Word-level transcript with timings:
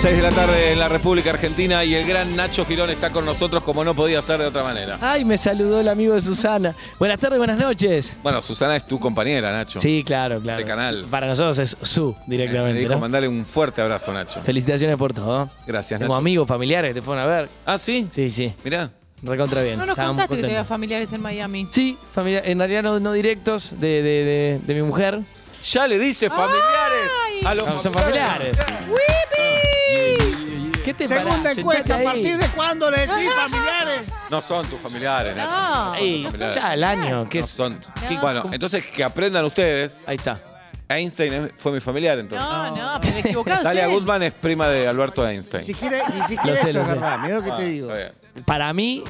6 0.00 0.16
de 0.16 0.22
la 0.22 0.30
tarde 0.30 0.72
en 0.72 0.78
la 0.78 0.88
República 0.88 1.30
Argentina 1.30 1.84
y 1.84 1.92
el 1.96 2.06
gran 2.06 2.36
Nacho 2.36 2.64
Girón 2.64 2.88
está 2.88 3.10
con 3.10 3.24
nosotros 3.24 3.64
como 3.64 3.82
no 3.82 3.94
podía 3.94 4.22
ser 4.22 4.38
de 4.38 4.46
otra 4.46 4.62
manera. 4.62 4.96
Ay, 5.00 5.24
me 5.24 5.36
saludó 5.36 5.80
el 5.80 5.88
amigo 5.88 6.14
de 6.14 6.20
Susana. 6.20 6.76
Buenas 7.00 7.18
tardes, 7.18 7.36
buenas 7.38 7.58
noches. 7.58 8.16
Bueno, 8.22 8.40
Susana 8.40 8.76
es 8.76 8.86
tu 8.86 9.00
compañera, 9.00 9.50
Nacho. 9.50 9.80
Sí, 9.80 10.04
claro, 10.06 10.40
claro. 10.40 10.60
De 10.60 10.64
canal. 10.64 11.06
Para 11.10 11.26
nosotros 11.26 11.58
es 11.58 11.76
su 11.82 12.14
Me 12.26 12.36
directamente. 12.36 12.78
dijo 12.78 12.92
¿no? 12.92 13.00
mandale 13.00 13.26
un 13.26 13.44
fuerte 13.44 13.82
abrazo, 13.82 14.12
Nacho. 14.12 14.40
Felicitaciones 14.44 14.96
por 14.96 15.12
todo. 15.12 15.50
Gracias, 15.66 15.98
Nacho. 15.98 16.14
amigos, 16.14 16.46
familiares 16.46 16.90
que 16.90 17.00
te 17.00 17.02
fueron 17.02 17.24
a 17.24 17.26
ver. 17.26 17.48
Ah, 17.66 17.76
¿sí? 17.76 18.08
Sí, 18.12 18.30
sí. 18.30 18.54
Mirá. 18.62 18.90
Recontra 19.20 19.62
bien. 19.62 19.78
No 19.78 19.84
nos 19.84 19.94
Estábamos 19.94 20.14
contaste 20.22 20.36
que 20.36 20.42
tenías 20.46 20.66
familiares 20.68 21.12
en 21.12 21.20
Miami. 21.20 21.66
Sí, 21.72 21.98
familia, 22.14 22.42
en 22.44 22.56
realidad 22.60 22.84
no, 22.84 23.00
no 23.00 23.12
directos 23.12 23.72
de, 23.80 24.00
de- 24.02 24.24
de- 24.24 24.60
de 24.64 24.74
mi 24.74 24.82
mujer. 24.86 25.18
Ya 25.72 25.88
le 25.88 25.98
dice 25.98 26.30
familiares 26.30 27.10
a 27.44 27.52
los 27.56 27.66
No, 27.66 27.80
son 27.80 27.92
familiares. 27.92 28.56
¿Qué 30.88 30.94
te 30.94 31.08
Segunda 31.08 31.36
parás? 31.36 31.58
encuesta, 31.58 31.82
Sentate 31.84 31.92
¿a 31.92 32.10
ahí. 32.10 32.16
partir 32.22 32.38
de 32.38 32.46
cuándo 32.48 32.90
le 32.90 32.96
decís 33.00 33.12
familiares? 33.36 34.00
No 34.30 34.40
son 34.42 34.66
tus 34.66 34.80
familiares, 34.80 35.36
Nacho. 35.36 35.50
No. 35.50 35.84
No 35.86 35.90
son 35.92 36.00
Ey, 36.02 36.22
tus 36.22 36.30
familiares. 36.32 36.54
ya 36.54 36.70
al 36.70 36.84
año. 36.84 37.28
¿qué 37.28 37.38
No 37.40 37.44
es? 37.44 37.50
son. 37.50 37.80
No. 38.10 38.20
Bueno, 38.20 38.44
entonces 38.52 38.86
que 38.86 39.04
aprendan 39.04 39.44
ustedes. 39.44 39.96
Ahí 40.06 40.16
está. 40.16 40.40
Einstein 40.88 41.32
es- 41.34 41.52
fue 41.58 41.72
mi 41.72 41.80
familiar 41.80 42.18
entonces. 42.18 42.48
No, 42.48 42.74
no, 42.94 43.00
pero 43.02 43.18
equivocado. 43.18 43.62
Dalia 43.64 43.82
es 43.84 43.88
él. 43.90 43.94
Goodman 43.94 44.22
es 44.22 44.32
prima 44.32 44.68
de 44.68 44.88
Alberto 44.88 45.26
Einstein. 45.28 45.60
Ni 45.60 45.66
siquiera, 45.66 46.02
ni 46.08 46.22
siquiera 46.22 46.46
Lo 46.50 46.56
sé, 46.56 46.70
eso 46.70 46.78
lo 46.78 46.82
es 46.84 46.88
sé. 46.88 46.94
verdad. 46.94 47.18
Mira 47.18 47.34
lo 47.36 47.42
que 47.42 47.50
Ah, 47.50 47.54
te 47.56 47.64
digo. 47.66 47.94
está 47.94 47.98
bien. 48.34 48.44
Para 48.46 48.72
mí, 48.72 49.04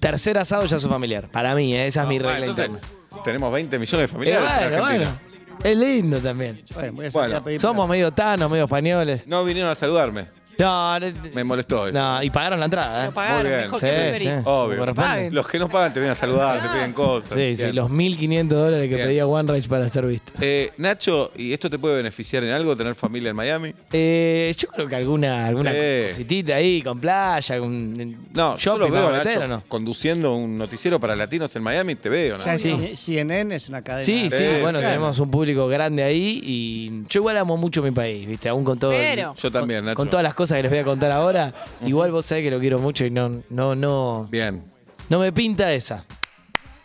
tercer 0.00 0.36
asado 0.36 0.66
ya 0.66 0.76
es 0.76 0.86
familiar. 0.86 1.28
Para 1.30 1.54
mí, 1.54 1.74
¿eh? 1.74 1.86
esa 1.86 2.02
es 2.02 2.08
mi 2.08 2.16
Ah, 2.16 2.22
regla 2.22 2.38
entonces, 2.40 2.66
interna. 2.68 3.22
tenemos 3.24 3.50
20 3.52 3.78
millones 3.78 3.98
de 4.00 4.04
Eh, 4.04 4.08
familiares 4.08 4.48
en 4.50 4.58
bueno, 4.58 4.84
Argentina. 4.84 5.10
bueno. 5.20 5.32
Es 5.64 5.78
lindo 5.78 6.18
también. 6.18 6.62
Bueno, 6.74 6.92
voy 6.92 7.06
a 7.06 7.10
salir 7.10 7.26
Bueno, 7.28 7.36
a 7.40 7.44
pedir 7.44 7.60
Somos 7.60 7.76
plata. 7.76 7.90
medio 7.92 8.12
tanos, 8.12 8.50
medio 8.50 8.64
españoles. 8.64 9.26
No 9.26 9.44
vinieron 9.44 9.70
a 9.70 9.74
saludarme. 9.74 10.24
No, 10.58 11.00
no, 11.00 11.06
Me 11.34 11.44
molestó 11.44 11.88
eso. 11.88 11.98
no, 11.98 12.22
y 12.22 12.30
pagaron 12.30 12.58
la 12.60 12.66
entrada, 12.66 13.02
¿eh? 13.04 13.06
Lo 13.06 13.12
pagaron, 13.14 13.42
Muy 13.42 13.50
bien. 13.50 13.62
mejor 13.62 13.80
Sí, 13.80 13.86
que 13.86 13.92
preferís. 13.92 14.28
sí. 14.38 14.42
Obvio. 14.44 14.78
Corresponde. 14.78 15.30
Los 15.30 15.48
que 15.48 15.58
no 15.58 15.68
pagan 15.68 15.92
te 15.92 16.00
vienen 16.00 16.12
a 16.12 16.14
saludar, 16.14 16.62
te 16.62 16.68
piden 16.68 16.92
cosas. 16.92 17.36
Sí, 17.36 17.56
sí, 17.56 17.62
Bien. 17.64 17.76
los 17.76 17.90
1.500 17.90 18.48
dólares 18.48 18.88
que 18.88 18.94
Bien. 18.96 19.08
pedía 19.08 19.26
OneRage 19.26 19.68
para 19.68 19.88
ser 19.88 20.06
visto. 20.06 20.32
Eh, 20.40 20.72
Nacho, 20.76 21.32
¿y 21.36 21.52
esto 21.52 21.68
te 21.70 21.78
puede 21.78 21.96
beneficiar 21.96 22.44
en 22.44 22.50
algo 22.50 22.76
tener 22.76 22.94
familia 22.94 23.30
en 23.30 23.36
Miami? 23.36 23.74
Eh, 23.92 24.54
yo 24.56 24.68
creo 24.68 24.86
que 24.88 24.96
alguna, 24.96 25.46
alguna 25.46 25.72
Sí. 25.72 25.78
cositita 26.10 26.54
ahí, 26.56 26.82
con 26.82 27.00
playa, 27.00 27.58
con 27.58 27.96
No, 28.32 28.56
yo 28.56 28.58
shopping 28.58 28.80
lo 28.80 28.90
veo, 28.90 29.04
para 29.06 29.16
Nacho, 29.18 29.28
meter, 29.30 29.42
¿o 29.44 29.48
no? 29.48 29.62
conduciendo 29.68 30.34
un 30.34 30.58
noticiero 30.58 31.00
para 31.00 31.16
latinos 31.16 31.54
en 31.56 31.62
Miami, 31.62 31.94
te 31.96 32.08
veo, 32.08 32.38
¿no? 32.38 32.44
Ya 32.44 32.58
Sí. 32.58 32.92
CNN 32.94 33.54
es 33.54 33.68
una 33.68 33.82
cadena. 33.82 34.04
Sí, 34.04 34.28
sí, 34.30 34.36
Sí, 34.36 34.44
bueno, 34.60 34.78
sí. 34.80 34.84
tenemos 34.84 35.18
un 35.18 35.30
público 35.30 35.66
grande 35.68 36.02
ahí 36.02 36.40
y 36.44 37.02
yo 37.08 37.20
igual 37.20 37.36
amo 37.38 37.56
mucho 37.56 37.82
mi 37.82 37.90
país, 37.90 38.26
¿viste? 38.26 38.48
Aún 38.48 38.64
con 38.64 38.78
todo. 38.78 38.92
el- 38.92 38.98
Pero- 38.98 39.34
Yo 39.34 39.50
también, 39.50 39.84
Nacho. 39.84 39.96
con 39.96 40.10
todas 40.10 40.22
las 40.22 40.34
cosas 40.42 40.56
que 40.58 40.62
les 40.62 40.70
voy 40.72 40.80
a 40.80 40.84
contar 40.84 41.10
ahora, 41.12 41.52
igual 41.84 42.10
vos 42.12 42.26
sabés 42.26 42.44
que 42.44 42.50
lo 42.50 42.60
quiero 42.60 42.78
mucho 42.78 43.04
y 43.04 43.10
no, 43.10 43.42
no, 43.50 43.74
no, 43.74 44.28
Bien. 44.30 44.62
no 45.08 45.18
me 45.20 45.32
pinta 45.32 45.72
esa. 45.72 46.04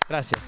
Gracias. 0.07 0.39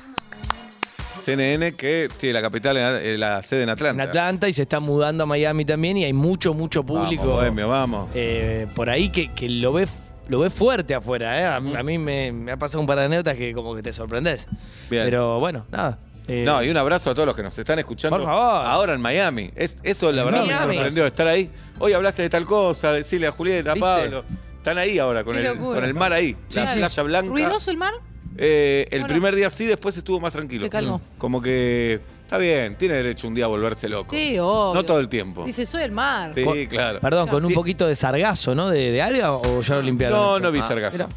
CNN 1.20 1.74
que 1.76 2.10
tiene 2.18 2.34
la 2.34 2.42
capital, 2.42 2.78
en, 2.78 2.86
eh, 3.06 3.18
la 3.18 3.44
sede 3.44 3.64
en 3.64 3.70
Atlanta. 3.70 4.04
En 4.04 4.10
Atlanta 4.10 4.48
y 4.48 4.54
se 4.54 4.62
está 4.62 4.80
mudando 4.80 5.24
a 5.24 5.26
Miami 5.26 5.66
también 5.66 5.98
y 5.98 6.06
hay 6.06 6.14
mucho, 6.14 6.54
mucho 6.54 6.84
público. 6.86 7.24
Vamos, 7.24 7.36
bohemio, 7.42 7.68
vamos. 7.68 8.10
eh, 8.16 8.68
por 8.76 8.90
ahí 8.90 9.10
que, 9.10 9.34
que 9.34 9.50
lo 9.50 9.74
ve 9.74 9.88
lo 10.30 10.40
ve 10.40 10.50
fuerte 10.52 10.94
afuera. 10.94 11.40
¿eh? 11.42 11.46
A, 11.46 11.60
mí- 11.60 11.74
a 11.76 11.82
mí 11.84 11.98
me, 11.98 12.32
me 12.32 12.52
ha 12.52 12.58
pasado 12.58 12.80
un 12.80 12.86
par 12.88 13.00
de 13.00 13.06
anécdotas 13.06 13.36
que 13.36 13.52
como 13.54 13.76
que 13.76 13.82
te 13.82 13.92
sorprendes. 13.92 14.48
Bien. 14.90 15.04
Pero 15.06 15.40
bueno, 15.40 15.66
nada. 15.72 16.00
Eh, 16.30 16.44
No, 16.46 16.64
y 16.64 16.70
un 16.70 16.78
abrazo 16.78 17.10
a 17.10 17.14
todos 17.16 17.26
los 17.26 17.36
que 17.36 17.44
nos 17.44 17.58
están 17.58 17.80
escuchando. 17.80 18.18
Por 18.18 18.26
favor. 18.26 18.66
Ahora 18.68 18.94
en 18.94 19.02
Miami. 19.02 19.52
Es, 19.56 19.76
eso 19.84 20.12
la 20.12 20.24
verdad 20.24 20.46
Miami. 20.46 20.68
me 20.68 20.74
sorprendió 20.76 21.06
estar 21.06 21.28
ahí. 21.28 21.50
Hoy 21.80 21.94
hablaste 21.94 22.22
de 22.22 22.30
tal 22.30 22.46
cosa, 22.46 22.92
decirle 22.94 23.28
a 23.28 23.32
Julieta, 23.32 23.72
a. 23.74 23.76
Pablo. 23.76 24.24
Están 24.58 24.78
ahí 24.78 25.00
ahora, 25.00 25.24
con, 25.24 25.36
el, 25.38 25.58
con 25.58 25.84
el 25.84 25.94
mar 25.94 26.12
ahí. 26.14 26.34
la 26.34 26.64
Claro. 26.64 26.80
playa 26.80 27.04
blanca. 27.04 27.30
¿Ruidoso 27.32 27.72
el 27.72 27.78
mar? 27.78 27.94
Eh, 28.38 28.88
el 28.92 29.00
Bueno. 29.02 29.14
primer 29.14 29.36
día 29.36 29.50
sí, 29.50 29.66
después 29.66 29.96
estuvo 29.98 30.20
más 30.20 30.34
tranquilo. 30.34 30.66
Se 30.66 30.70
calmó. 30.70 31.02
Como 31.18 31.42
que 31.42 32.00
está 32.30 32.38
bien, 32.38 32.76
tiene 32.78 32.94
derecho 32.94 33.28
un 33.28 33.34
día 33.34 33.46
a 33.46 33.48
volverse 33.48 33.90
loco. 33.90 34.12
Sí, 34.12 34.38
obvio. 34.38 34.72
No 34.76 34.84
todo 34.86 35.00
el 35.00 35.10
tiempo. 35.10 35.44
Dice, 35.46 35.66
soy 35.66 35.82
el 35.82 35.92
mar. 35.92 36.32
Sí, 36.32 36.44
Con- 36.44 36.64
claro. 36.68 37.00
Perdón, 37.00 37.28
con 37.28 37.44
un 37.44 37.50
Sí. 37.50 37.56
poquito 37.56 37.88
de 37.88 37.96
sargazo, 37.96 38.54
¿no? 38.54 38.70
¿De, 38.70 38.92
de 38.92 39.02
alga 39.02 39.34
o 39.34 39.62
ya 39.62 39.76
lo 39.76 39.82
limpiaron? 39.82 40.16
No, 40.20 40.40
no 40.40 40.52
vi 40.52 40.60
Ah, 40.60 40.68
sargazo. 40.68 41.08
mira. 41.08 41.10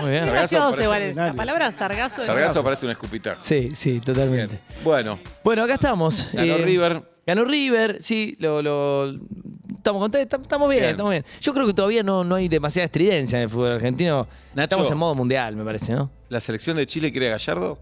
Muy 0.00 0.10
bien. 0.10 0.24
Sargazo 0.24 0.32
gracioso 0.56 0.70
parece- 0.70 0.82
igual. 1.10 1.14
La 1.14 1.32
palabra 1.34 1.70
sargazo. 1.70 2.20
es- 2.22 2.26
Sargazo 2.26 2.64
parece 2.64 2.84
un 2.86 2.90
escupitar. 2.92 3.38
Sí, 3.40 3.68
sí, 3.74 4.00
totalmente. 4.00 4.58
Bueno, 4.82 5.20
Bueno, 5.44 5.62
acá 5.62 5.74
estamos. 5.74 6.26
ganó 6.32 6.54
Eh, 6.56 6.64
River. 6.64 7.02
Ganó 7.26 7.44
River, 7.44 7.98
sí, 8.02 8.36
lo, 8.40 8.60
lo- 8.60 9.14
estamos 9.74 10.00
contentos, 10.02 10.36
tam- 10.38 10.42
estamos 10.42 10.68
bien, 10.68 10.80
Bien. 10.82 10.90
estamos 10.90 11.10
bien. 11.12 11.24
Yo 11.40 11.54
creo 11.54 11.66
que 11.66 11.72
todavía 11.72 12.02
no, 12.02 12.24
no 12.24 12.34
hay 12.34 12.48
demasiada 12.48 12.84
estridencia 12.86 13.38
en 13.38 13.44
el 13.44 13.48
fútbol 13.50 13.70
argentino. 13.72 14.26
Nacho. 14.54 14.64
Estamos 14.64 14.90
en 14.90 14.98
modo 14.98 15.14
mundial, 15.14 15.54
me 15.56 15.64
parece, 15.64 15.92
¿no? 15.94 16.10
¿La 16.28 16.40
selección 16.40 16.76
de 16.76 16.84
Chile 16.86 17.12
quiere 17.12 17.28
a 17.28 17.30
Gallardo? 17.30 17.78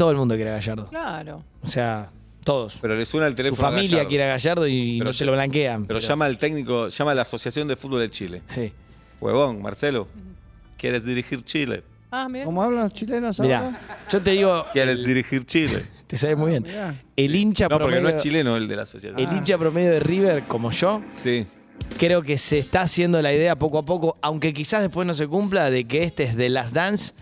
Todo 0.00 0.10
el 0.12 0.16
mundo 0.16 0.34
quiere 0.34 0.50
a 0.50 0.54
Gallardo. 0.54 0.86
Claro. 0.86 1.44
O 1.62 1.68
sea, 1.68 2.08
todos. 2.42 2.78
Pero 2.80 2.96
le 2.96 3.04
suena 3.04 3.26
el 3.26 3.34
Tu 3.34 3.36
teléfono 3.36 3.68
a 3.68 3.70
familia 3.70 3.90
Gallardo. 3.90 4.08
quiere 4.08 4.24
a 4.24 4.28
Gallardo 4.28 4.66
y 4.66 4.98
Pero 4.98 5.04
no 5.04 5.12
te 5.12 5.18
ya- 5.18 5.26
lo 5.26 5.32
blanquean. 5.32 5.84
Pero 5.86 5.98
llama 5.98 6.24
al 6.24 6.38
técnico, 6.38 6.88
llama 6.88 7.10
a 7.10 7.14
la 7.14 7.22
Asociación 7.22 7.68
de 7.68 7.76
Fútbol 7.76 8.00
de 8.00 8.08
Chile. 8.08 8.42
Sí. 8.46 8.72
Huevón, 9.20 9.60
Marcelo, 9.60 10.08
¿quieres 10.78 11.04
dirigir 11.04 11.44
Chile? 11.44 11.82
Ah, 12.10 12.28
mira. 12.30 12.46
¿Cómo 12.46 12.62
hablan 12.62 12.84
los 12.84 12.94
chilenos 12.94 13.38
ahora? 13.38 13.60
Mirá, 13.60 13.98
yo 14.10 14.22
te 14.22 14.30
digo, 14.30 14.64
¿Quieres 14.72 15.04
dirigir 15.04 15.44
Chile? 15.44 15.84
te 16.06 16.16
sabes 16.16 16.38
muy 16.38 16.50
bien. 16.52 16.62
Mirá. 16.62 16.94
El 17.14 17.36
hincha 17.36 17.64
No, 17.66 17.78
porque 17.78 17.96
promedio, 17.96 18.02
no 18.02 18.08
es 18.16 18.22
chileno 18.22 18.56
el 18.56 18.66
de 18.68 18.76
la 18.76 18.82
asociación. 18.82 19.20
el 19.20 19.36
hincha 19.36 19.58
promedio 19.58 19.90
de 19.90 20.00
River, 20.00 20.44
como 20.48 20.70
yo, 20.72 21.02
Sí. 21.14 21.46
creo 21.98 22.22
que 22.22 22.38
se 22.38 22.58
está 22.58 22.80
haciendo 22.80 23.20
la 23.20 23.34
idea 23.34 23.54
poco 23.56 23.76
a 23.78 23.84
poco, 23.84 24.16
aunque 24.22 24.54
quizás 24.54 24.80
después 24.80 25.06
no 25.06 25.12
se 25.12 25.28
cumpla, 25.28 25.70
de 25.70 25.84
que 25.84 26.04
este 26.04 26.24
es 26.24 26.36
de 26.36 26.48
Last 26.48 26.72
Dance 26.72 27.12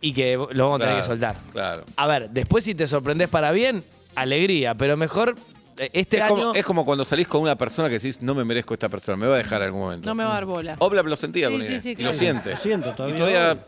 y 0.00 0.12
que 0.12 0.36
lo 0.36 0.64
vamos 0.64 0.80
a 0.80 0.84
tener 0.84 0.96
que 1.00 1.06
soltar. 1.06 1.36
Claro. 1.52 1.84
A 1.96 2.06
ver, 2.06 2.30
después 2.30 2.64
si 2.64 2.74
te 2.74 2.86
sorprendes 2.86 3.28
para 3.28 3.50
bien, 3.52 3.82
alegría, 4.14 4.74
pero 4.74 4.96
mejor 4.96 5.34
eh, 5.78 5.90
este 5.92 6.16
Es 6.18 6.22
año. 6.24 6.34
como, 6.36 6.54
es 6.54 6.64
como 6.64 6.84
cuando 6.84 7.04
salís 7.04 7.28
con 7.28 7.40
una 7.40 7.56
persona 7.56 7.88
que 7.88 7.94
decís, 7.94 8.20
no 8.22 8.34
me 8.34 8.44
merezco 8.44 8.74
esta 8.74 8.88
persona, 8.88 9.16
me 9.16 9.26
va 9.26 9.34
a 9.34 9.38
dejar 9.38 9.60
en 9.62 9.66
algún 9.66 9.80
momento. 9.82 10.06
No 10.06 10.14
me 10.14 10.24
va 10.24 10.30
a 10.30 10.34
dar 10.34 10.44
bola. 10.44 10.76
Obla 10.80 11.02
lo 11.02 11.16
sentía 11.16 11.48
Sí, 11.48 11.52
con 11.54 11.62
sí, 11.62 11.66
ella. 11.68 11.80
sí, 11.80 11.90
y 11.90 11.96
claro. 11.96 12.12
lo 12.12 12.18
siente. 12.18 12.50
Lo 12.50 12.56
siento, 12.56 12.92
todavía. 12.94 13.14
Y 13.14 13.18
todavía 13.18 13.58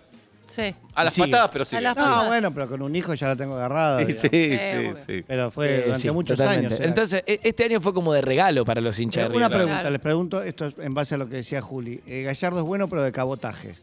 Sí. 0.48 0.74
a 0.96 1.04
las 1.04 1.14
Sigue. 1.14 1.28
patadas, 1.28 1.50
pero 1.52 1.64
sí. 1.64 1.76
A 1.76 1.80
las- 1.80 1.96
No, 1.96 2.24
bueno, 2.26 2.52
pero 2.52 2.68
con 2.68 2.82
un 2.82 2.96
hijo 2.96 3.14
ya 3.14 3.28
la 3.28 3.36
tengo 3.36 3.54
agarrada. 3.54 4.00
Sí, 4.06 4.12
sí, 4.12 4.28
sí, 4.28 4.76
obvio. 4.78 4.96
sí. 5.06 5.24
Pero 5.24 5.50
fue 5.52 5.68
eh, 5.72 5.80
durante 5.82 6.00
sí, 6.02 6.10
muchos 6.10 6.36
totalmente. 6.36 6.66
años. 6.66 6.80
era. 6.80 6.88
Entonces, 6.88 7.22
e- 7.24 7.40
este 7.44 7.64
año 7.64 7.80
fue 7.80 7.94
como 7.94 8.12
de 8.12 8.20
regalo 8.20 8.64
para 8.64 8.80
los 8.80 8.98
hinchas 8.98 9.28
de 9.30 9.36
una 9.36 9.46
River. 9.46 9.58
pregunta, 9.58 9.80
Claro. 9.80 9.90
les 9.92 10.00
pregunto, 10.00 10.42
esto 10.42 10.66
es 10.66 10.74
en 10.80 10.92
base 10.92 11.14
a 11.14 11.18
lo 11.18 11.28
que 11.28 11.36
decía 11.36 11.60
Juli. 11.62 12.00
Eh, 12.08 12.24
Gallardo 12.24 12.58
es 12.58 12.64
bueno, 12.64 12.88
pero 12.88 13.02
de 13.02 13.12
cabotaje. 13.12 13.76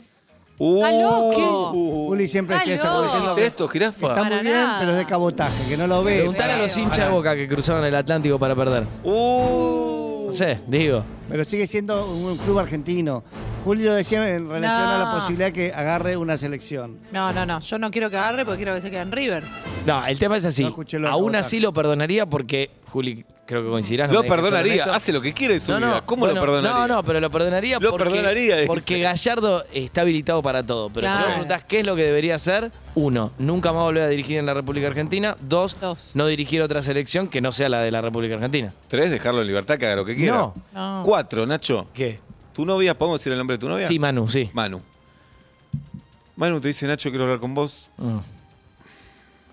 Uh, 0.60 0.78
¡Está 0.86 0.92
loco! 1.02 1.72
Juli 2.08 2.28
siempre 2.28 2.56
decía 2.58 2.74
eso, 2.74 2.84
como 2.88 2.96
loco. 2.96 3.06
diciendo 3.06 3.36
¿Viste 3.36 3.42
que 3.42 3.48
esto, 3.48 3.68
jirafa? 3.68 4.08
está 4.08 4.16
muy 4.22 4.30
Para 4.30 4.42
bien, 4.42 4.56
nada. 4.56 4.80
pero 4.80 4.92
es 4.92 4.98
de 4.98 5.06
cabotaje, 5.06 5.70
que 5.70 5.78
no 5.78 5.86
lo 5.88 6.04
ve. 6.04 6.16
Preguntale 6.18 6.54
a 6.54 6.58
los 6.58 6.78
hinchas 6.78 7.08
de 7.08 7.12
boca 7.14 7.36
que 7.36 7.48
cruzaron 7.48 7.86
el 7.86 7.96
Atlántico 7.96 8.40
para 8.40 8.56
perder. 8.56 8.84
Uh. 9.04 10.26
No 10.28 10.34
sé, 10.34 10.60
digo. 10.68 11.04
Pero 11.30 11.46
sigue 11.46 11.68
siendo 11.68 12.06
un 12.06 12.38
club 12.38 12.60
argentino. 12.60 13.24
Juli 13.64 13.84
lo 13.84 13.94
decía 13.94 14.28
en 14.36 14.50
relación 14.50 14.88
a 14.90 14.98
la 14.98 15.12
posibilidad 15.14 15.52
que 15.52 15.72
agarre 15.74 16.18
una 16.18 16.36
selección. 16.38 16.98
No, 17.12 17.32
no, 17.32 17.46
no. 17.46 17.60
Yo 17.60 17.78
no 17.78 17.92
quiero 17.92 18.10
que 18.10 18.18
agarre 18.18 18.44
porque 18.44 18.58
quiero 18.58 18.74
que 18.76 18.82
se 18.82 18.90
quede 18.92 19.02
en 19.02 19.12
River. 19.12 19.44
No, 19.86 20.06
el 20.06 20.18
tema 20.20 20.38
es 20.38 20.46
así. 20.46 20.64
No 20.64 20.70
escuché 20.70 21.00
lo 21.00 21.08
de 21.08 21.14
Aún 21.14 21.36
así 21.36 21.60
lo 21.60 21.72
perdonaría 21.74 22.26
porque, 22.26 22.72
Juli, 22.88 23.26
creo 23.48 23.64
que 23.64 23.70
coincidirás. 23.70 24.12
Lo 24.12 24.24
perdonaría, 24.24 24.84
hace 24.94 25.12
lo 25.12 25.22
que 25.22 25.34
quiere 25.34 25.56
en 25.56 25.62
su 25.62 25.72
No, 25.72 25.78
vida. 25.80 25.88
no, 25.88 26.06
¿Cómo 26.06 26.20
bueno, 26.26 26.36
lo 26.36 26.42
perdonaría? 26.42 26.78
No, 26.78 26.88
no, 26.88 27.04
pero 27.04 27.20
lo 27.20 27.30
perdonaría 27.32 27.80
Lo 27.80 27.90
porque, 27.90 28.04
perdonaría, 28.10 28.58
porque 28.68 29.00
Gallardo 29.00 29.64
está 29.74 30.02
habilitado 30.02 30.44
para 30.44 30.62
todo. 30.62 30.90
Pero 30.90 31.08
si 31.08 31.14
Claro. 31.14 31.26
me 31.28 31.32
preguntás 31.34 31.64
qué 31.64 31.80
es 31.80 31.86
lo 31.86 31.96
que 31.96 32.04
debería 32.04 32.36
hacer, 32.36 32.72
uno, 32.94 33.32
nunca 33.40 33.74
más 33.74 33.82
volver 33.84 34.04
a 34.04 34.08
dirigir 34.10 34.38
en 34.38 34.46
la 34.46 34.54
República 34.54 34.88
Argentina. 34.88 35.36
Dos, 35.40 35.76
Dos. 35.80 35.98
no 36.14 36.28
dirigir 36.28 36.62
otra 36.62 36.84
selección 36.84 37.28
que 37.30 37.42
no 37.42 37.52
sea 37.52 37.70
la 37.70 37.82
de 37.82 37.90
la 37.90 38.02
República 38.02 38.36
Argentina. 38.36 38.74
Tres, 38.88 39.10
dejarlo 39.10 39.42
en 39.42 39.48
libertad, 39.48 39.78
que 39.80 39.86
haga 39.88 39.96
lo 39.96 40.06
que 40.06 40.16
quiera. 40.16 40.36
No. 40.38 40.54
No. 40.74 41.02
Cuatro, 41.04 41.46
Nacho. 41.48 41.88
¿Qué? 41.94 42.20
¿Tu 42.54 42.66
novia, 42.66 42.98
podemos 42.98 43.20
decir 43.20 43.32
el 43.32 43.38
nombre 43.38 43.56
de 43.56 43.60
tu 43.62 43.70
novia? 43.70 43.88
Sí, 43.88 43.98
Manu, 43.98 44.28
sí. 44.28 44.50
Manu. 44.54 44.82
Manu 46.36 46.60
te 46.60 46.68
dice, 46.68 46.86
Nacho, 46.86 47.10
quiero 47.10 47.24
hablar 47.24 47.40
con 47.40 47.54
vos. 47.56 47.88
Mm. 47.98 48.18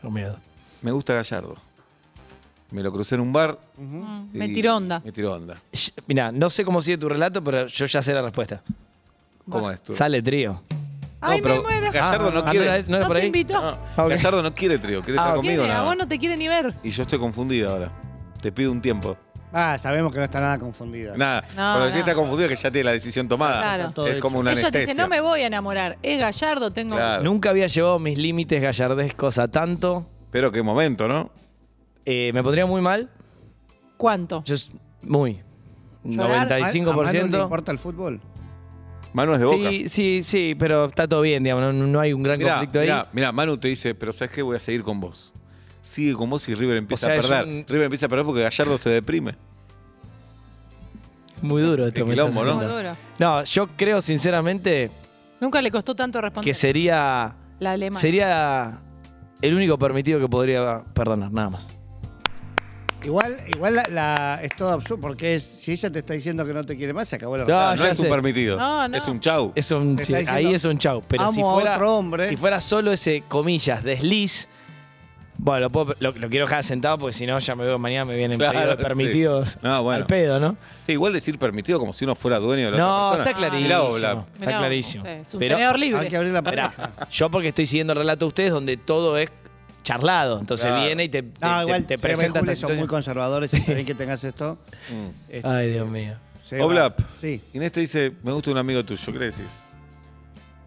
Con 0.03 0.13
miedo. 0.13 0.39
Me 0.83 0.91
gusta 0.93 1.15
Gallardo. 1.15 1.57
Me 2.75 2.83
lo 2.83 2.93
crucé 2.93 3.15
en 3.15 3.21
un 3.21 3.33
bar. 3.33 3.57
Y 3.79 4.37
Me 4.37 4.49
tiró 4.49 4.77
onda. 4.77 5.01
Me 5.05 5.13
tiró 5.13 5.35
onda. 5.35 5.63
Mira, 6.09 6.33
no 6.33 6.51
sé 6.51 6.65
cómo 6.65 6.83
sigue 6.83 6.99
tu 6.99 7.09
relato, 7.09 7.43
pero 7.43 7.67
yo 7.69 7.87
ya 7.87 8.03
sé 8.03 8.13
la 8.13 8.21
respuesta. 8.23 8.63
¿Cómo 9.49 9.71
es 9.71 9.81
tú? 9.81 9.93
Sale 9.93 10.21
trío. 10.23 10.61
Ay, 11.21 11.41
pero 11.41 11.57
me 11.57 11.63
muero. 11.63 11.93
Gallardo 11.93 12.31
no 12.33 12.41
Ah, 12.41 12.51
quiere. 12.51 12.67
¿no 12.67 12.73
era- 12.75 12.83
no 12.89 12.97
era 12.97 12.99
No 13.01 13.07
por 13.07 13.17
te 13.17 13.21
ahí? 13.23 13.27
invitó. 13.27 13.61
No, 13.63 13.69
ok. 14.05 14.09
Gallardo 14.11 14.43
no 14.43 14.55
quiere 14.55 14.79
trío, 14.79 15.01
quiere 15.03 15.19
Ah, 15.21 15.23
estar 15.23 15.37
conmigo 15.37 15.67
nada 15.67 15.83
vos 15.85 15.97
no 15.97 16.09
te 16.09 16.19
quiere 16.19 16.37
ni 16.37 16.49
ver. 16.49 16.75
Y 16.83 16.91
yo 16.91 17.03
estoy 17.03 17.19
confundido 17.19 17.71
ahora. 17.71 17.93
Te 18.43 18.51
pido 18.53 18.73
un 18.73 18.83
tiempo. 18.83 19.17
Ah, 19.53 19.79
sabemos 19.79 20.13
que 20.13 20.19
no 20.19 20.25
está 20.25 20.41
nada 20.41 20.59
confundida. 20.59 21.17
Nada. 21.17 21.43
No, 21.51 21.55
Cuando 21.55 21.81
decís 21.85 21.95
no. 21.95 22.01
está 22.01 22.15
confundido 22.17 22.49
que 22.49 22.57
ya 22.57 22.71
tiene 22.73 22.85
la 22.87 22.91
decisión 22.93 23.29
tomada. 23.29 23.61
Claro. 23.63 23.93
Todo 23.93 24.07
Es 24.09 24.15
hecho. 24.15 24.21
como 24.21 24.41
una 24.41 24.51
Ellos 24.51 24.65
anestesia. 24.65 24.93
dicen, 24.95 25.03
no 25.03 25.09
me 25.09 25.21
voy 25.21 25.43
a 25.43 25.47
enamorar. 25.47 25.97
Es 26.03 26.19
gallardo, 26.19 26.73
tengo. 26.73 26.97
Claro. 26.97 27.23
Nunca 27.23 27.51
había 27.51 27.69
llevado 27.69 28.01
mis 28.01 28.19
límites 28.19 28.61
gallardescos 28.61 29.39
a 29.39 29.47
tanto. 29.49 30.05
Pero 30.33 30.51
qué 30.51 30.63
momento, 30.65 31.07
¿no? 31.07 31.31
Eh, 32.05 32.31
me 32.35 32.43
pondría 32.43 32.67
muy 32.67 32.81
mal. 32.81 33.11
¿Cuánto? 33.97 34.43
Yo 34.45 34.55
es- 34.55 34.71
muy. 35.03 35.41
Llorar. 36.05 36.53
¿A- 36.53 36.57
a 36.57 36.61
Manu 36.61 37.03
le 37.03 37.13
95%. 37.23 37.43
importa 37.45 37.73
el 37.73 37.79
fútbol? 37.79 38.21
Manu 39.13 39.33
es 39.35 39.39
de 39.41 39.45
boca. 39.47 39.71
Sí, 39.71 39.89
sí, 39.89 40.25
sí, 40.27 40.57
pero 40.59 40.87
está 40.87 41.07
todo 41.07 41.21
bien, 41.23 41.43
digamos, 41.45 41.73
no, 41.73 41.87
no 41.87 42.01
hay 42.01 42.13
un 42.13 42.23
gran 42.23 42.39
Mirá, 42.39 42.55
conflicto 42.55 42.81
ahí. 42.81 42.87
mirá, 42.87 43.07
mirá, 43.13 43.33
Manu 43.33 43.57
te 43.59 43.69
dice, 43.69 43.95
pero 43.95 44.13
¿sabes 44.13 44.35
qué? 44.35 44.43
Voy 44.43 44.57
a 44.57 44.61
seguir 44.61 44.83
con 44.83 45.01
vos. 45.01 45.33
Sigue 45.81 46.15
con 46.15 46.29
vos 46.31 46.49
y 46.49 46.55
River 46.55 46.79
empieza 46.79 47.07
O 47.07 47.11
sea, 47.11 47.19
a 47.19 47.43
perder. 47.43 47.55
un- 47.61 47.65
River 47.69 47.85
empieza 47.85 48.07
a 48.07 48.09
perder 48.09 48.27
porque 48.27 48.43
Gallardo 48.43 48.77
se 48.77 48.91
deprime. 48.91 49.37
Muy 51.43 51.63
duro 51.63 51.87
esto. 51.87 52.05
Quilombo, 52.05 52.45
¿no? 52.45 52.55
Muy 52.57 52.67
duro. 52.67 52.97
No, 53.19 53.45
yo 53.45 53.67
creo 53.77 54.01
sinceramente 54.01 54.91
Nunca 55.41 55.61
le 55.61 55.71
costó 55.71 55.95
tanto 55.95 56.21
responder. 56.21 56.45
que 56.45 56.55
sería 56.55 57.37
La 57.61 57.73
alemana. 57.73 58.01
sería 58.01 58.81
el 59.43 59.55
único 59.55 59.79
permitido 59.79 60.19
que 60.21 60.29
podría 60.29 60.83
perdonar, 60.95 61.31
nada 61.33 61.51
más. 61.51 61.67
Igual, 63.05 63.37
igual 63.55 63.75
la, 63.75 63.85
la- 63.91 64.41
es 64.43 64.55
todo 64.57 64.71
absurdo, 64.71 65.01
porque 65.03 65.35
es, 65.35 65.43
si 65.45 65.73
ella 65.73 65.91
te 65.91 65.99
está 65.99 66.15
diciendo 66.15 66.45
que 66.47 66.53
no 66.55 66.65
te 66.65 66.77
quiere 66.77 66.93
más, 66.93 67.09
se 67.09 67.17
acabó 67.17 67.37
la 67.37 67.45
No, 67.45 67.53
batalla. 67.55 67.77
No 67.77 67.83
ya 67.85 67.91
es 67.91 67.99
un 67.99 68.05
sé. 68.07 68.11
permitido. 68.11 68.57
No, 68.57 68.89
no. 68.89 68.97
Es 68.97 69.07
un 69.09 69.21
chau. 69.21 69.53
Es 69.55 69.71
un, 69.71 69.97
Te 69.97 70.05
sí, 70.05 70.13
está 70.15 70.21
diciendo, 70.33 70.49
ahí 70.49 70.55
es 70.55 70.65
un 70.65 70.79
chau. 70.79 71.03
Pero 71.07 71.29
si 71.33 71.41
amo 71.41 71.51
a 71.51 71.55
fuera, 71.55 71.75
otro 71.75 71.97
hombre. 71.97 72.29
si 72.29 72.37
fuera 72.37 72.61
solo 72.61 72.93
ese, 72.93 73.23
comillas, 73.29 73.85
desliz, 73.85 74.49
bueno, 75.37 75.61
lo, 75.63 75.71
puedo- 75.71 75.95
lo- 75.99 76.13
lo 76.13 76.29
quiero 76.31 76.47
dejar 76.47 76.63
sentado 76.65 76.97
porque 76.97 77.13
si 77.13 77.27
no 77.27 77.39
ya 77.41 77.55
me 77.57 77.65
veo 77.67 77.79
mañana 77.79 78.05
me 78.07 78.17
vienen 78.17 78.39
Claro, 78.39 78.57
pedidos 78.59 78.77
permitidos 78.77 79.51
sí. 79.53 79.59
No, 79.63 79.83
bueno. 79.83 80.03
al 80.03 80.07
pedo, 80.07 80.39
¿no? 80.41 80.57
Sí, 80.87 80.93
igual 80.93 81.13
decir 81.13 81.39
permitido 81.39 81.79
como 81.81 81.93
si 81.93 82.05
uno 82.05 82.15
fuera 82.15 82.39
dueño 82.39 82.67
de 82.67 82.71
la 82.73 82.79
No, 82.79 83.09
otra 83.11 83.25
está 83.25 83.41
persona. 83.41 83.61
Mirá 83.61 83.81
vos, 83.81 83.99
clarísimo. 83.99 84.27
Está 84.35 84.47
Mirá, 84.47 84.59
clarísimo. 84.59 85.05
sí, 85.05 85.11
es 85.11 85.35
un 85.35 85.41
Pero- 85.41 85.57
tenedor 85.57 85.75
Hay 85.75 85.81
que 85.81 85.87
libre. 86.03 86.17
abrir 86.17 86.33
la 86.33 86.43
pareja. 86.43 86.91
yo 87.11 87.31
porque 87.31 87.49
estoy 87.49 87.67
siguiendo 87.67 87.93
el 87.93 87.99
relato 87.99 88.21
de 88.25 88.29
ustedes 88.29 88.53
donde 88.53 88.77
todo 88.77 89.19
es 89.19 89.29
charlado. 89.85 90.41
Entonces 90.41 90.67
Claro. 90.67 90.85
viene 90.85 91.05
y 91.05 91.09
te, 91.09 91.23
te, 91.23 91.47
No, 91.47 91.57
te- 91.59 91.63
igual 91.63 91.87
te 91.87 91.99
presenta 91.99 92.41
Juli 92.41 92.53
esta 92.53 92.67
son 92.67 92.77
muy 92.79 92.89
conservadores 92.89 93.55
y 93.55 93.57
está 93.59 93.73
bien 93.75 93.87
que 93.87 93.95
tengas 93.95 94.25
esto. 94.25 94.59
Mm. 94.91 95.33
Este, 95.33 95.49
Ay, 95.49 95.71
Dios 95.71 95.89
mío. 95.89 96.15
Oblap. 96.61 96.99
Sí. 97.21 97.41
Inés 97.53 97.71
te 97.73 97.81
dice, 97.81 98.13
me 98.25 98.33
gusta 98.33 98.51
un 98.51 98.59
amigo 98.59 98.85
tuyo. 98.85 99.13
¿Qué 99.13 99.19
le 99.19 99.27
decís? 99.27 99.47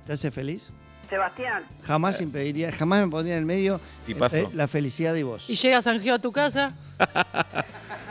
¿Te 0.05 0.13
hace 0.13 0.31
feliz? 0.31 0.69
Sebastián, 1.09 1.63
Jamás 1.83 2.19
impediría, 2.19 2.69
jamás 2.71 3.01
me 3.05 3.09
pondría 3.09 3.33
en 3.35 3.39
el 3.39 3.45
medio 3.45 3.79
Y 4.07 4.13
pasó. 4.13 4.37
entre 4.37 4.55
la 4.55 4.67
felicidad 4.67 5.15
y 5.15 5.23
vos. 5.23 5.45
Y 5.47 5.55
llega 5.55 5.81
Sanjeo 5.81 6.15
a 6.15 6.19
tu 6.19 6.31
casa. 6.31 6.73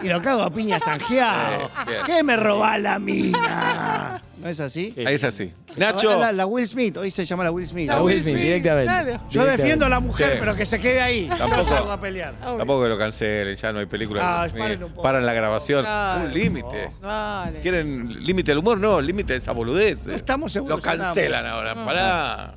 Y 0.02 0.08
lo 0.08 0.20
cago 0.20 0.42
a 0.42 0.50
piña 0.52 0.78
sanjeado. 0.78 1.64
Eh, 1.64 1.68
bien. 1.86 2.00
¿Qué 2.04 2.22
me 2.22 2.36
robá 2.36 2.76
la 2.78 2.98
mina? 2.98 4.05
¿No 4.38 4.48
es 4.48 4.60
así? 4.60 4.92
Ahí 4.98 5.14
es 5.14 5.24
así. 5.24 5.50
Nacho. 5.76 6.20
La, 6.20 6.30
la 6.30 6.44
Will 6.46 6.66
Smith, 6.66 6.96
hoy 6.98 7.10
se 7.10 7.24
llama 7.24 7.44
la 7.44 7.50
Will 7.50 7.66
Smith. 7.66 7.88
La 7.88 8.02
Will 8.02 8.20
Smith, 8.20 8.36
directamente. 8.36 8.84
Claro. 8.86 9.06
Yo 9.12 9.18
Directamente. 9.18 9.56
defiendo 9.62 9.86
a 9.86 9.88
la 9.88 10.00
mujer, 10.00 10.32
Sí. 10.32 10.36
pero 10.40 10.54
que 10.54 10.66
se 10.66 10.78
quede 10.78 11.00
ahí. 11.00 11.26
Tampoco. 11.26 11.56
Yo 11.56 11.64
salgo 11.64 11.90
a 11.92 12.00
pelear. 12.00 12.34
Tampoco 12.34 12.82
que 12.82 12.88
lo 12.90 12.98
cancelen, 12.98 13.56
ya 13.56 13.72
no 13.72 13.78
hay 13.78 13.86
película. 13.86 14.20
Ah, 14.22 14.42
de 14.42 14.42
Will 14.42 14.50
Smith. 14.52 14.62
paren 14.62 14.82
un 14.84 14.90
poco. 14.90 15.02
Paran 15.02 15.26
la 15.26 15.32
grabación. 15.32 15.84
Claro. 15.84 16.26
Un 16.26 16.34
límite. 16.34 16.90
Vale. 17.00 17.60
¿Quieren 17.60 18.22
límite 18.24 18.50
del 18.50 18.58
humor? 18.58 18.78
No, 18.78 19.00
límite 19.00 19.32
de 19.32 19.38
esa 19.38 19.52
boludez. 19.52 20.06
No 20.06 20.12
estamos 20.14 20.54
Lo 20.54 20.60
evolucionando. 20.60 21.04
cancelan 21.04 21.46
ahora. 21.46 21.74
Pará. 21.84 22.54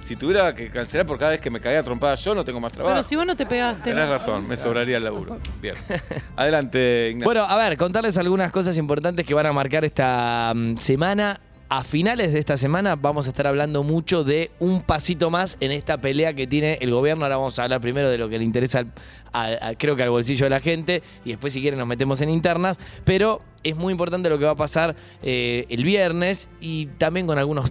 Si 0.00 0.16
tuviera 0.16 0.54
que 0.54 0.70
cancelar 0.70 1.06
por 1.06 1.18
cada 1.18 1.32
vez 1.32 1.40
que 1.40 1.50
me 1.50 1.60
caía 1.60 1.82
trompada 1.82 2.14
yo, 2.16 2.34
no 2.34 2.44
tengo 2.44 2.58
más 2.60 2.72
trabajo. 2.72 2.94
Pero 2.94 3.06
si 3.06 3.16
vos 3.16 3.26
no 3.26 3.36
te 3.36 3.46
pegaste. 3.46 3.90
Tenés 3.90 4.08
razón, 4.08 4.48
me 4.48 4.56
sobraría 4.56 4.96
el 4.96 5.04
laburo. 5.04 5.38
Bien. 5.62 5.74
Adelante, 6.36 7.08
Ignacio. 7.10 7.24
Bueno, 7.26 7.42
a 7.44 7.56
ver, 7.56 7.76
contarles 7.76 8.16
algunas 8.18 8.50
cosas 8.50 8.76
importantes 8.78 9.24
que 9.26 9.34
van 9.34 9.46
a 9.46 9.52
marcar 9.52 9.84
esta 9.84 10.52
mm, 10.54 10.76
semana. 10.78 11.40
A 11.72 11.84
finales 11.84 12.32
de 12.32 12.40
esta 12.40 12.56
semana 12.56 12.96
vamos 12.96 13.26
a 13.28 13.30
estar 13.30 13.46
hablando 13.46 13.84
mucho 13.84 14.24
de 14.24 14.50
un 14.58 14.82
pasito 14.82 15.30
más 15.30 15.56
en 15.60 15.70
esta 15.70 16.00
pelea 16.00 16.32
que 16.34 16.48
tiene 16.48 16.78
el 16.80 16.90
gobierno. 16.90 17.24
Ahora 17.24 17.36
vamos 17.36 17.56
a 17.60 17.62
hablar 17.62 17.80
primero 17.80 18.10
de 18.10 18.18
lo 18.18 18.28
que 18.28 18.38
le 18.38 18.44
interesa, 18.44 18.80
al- 18.80 18.92
al- 19.32 19.58
al- 19.62 19.78
creo 19.78 19.94
que 19.94 20.02
al 20.02 20.10
bolsillo 20.10 20.46
de 20.46 20.50
la 20.50 20.58
gente, 20.58 21.04
y 21.24 21.28
después 21.30 21.52
si 21.52 21.60
quieren 21.60 21.78
nos 21.78 21.86
metemos 21.86 22.20
en 22.22 22.30
internas. 22.30 22.76
Pero 23.04 23.42
es 23.62 23.76
muy 23.76 23.92
importante 23.92 24.28
lo 24.28 24.36
que 24.40 24.46
va 24.46 24.50
a 24.52 24.56
pasar 24.56 24.96
eh, 25.22 25.66
el 25.68 25.84
viernes 25.84 26.48
y 26.60 26.86
también 26.98 27.28
con 27.28 27.38
algunos 27.38 27.70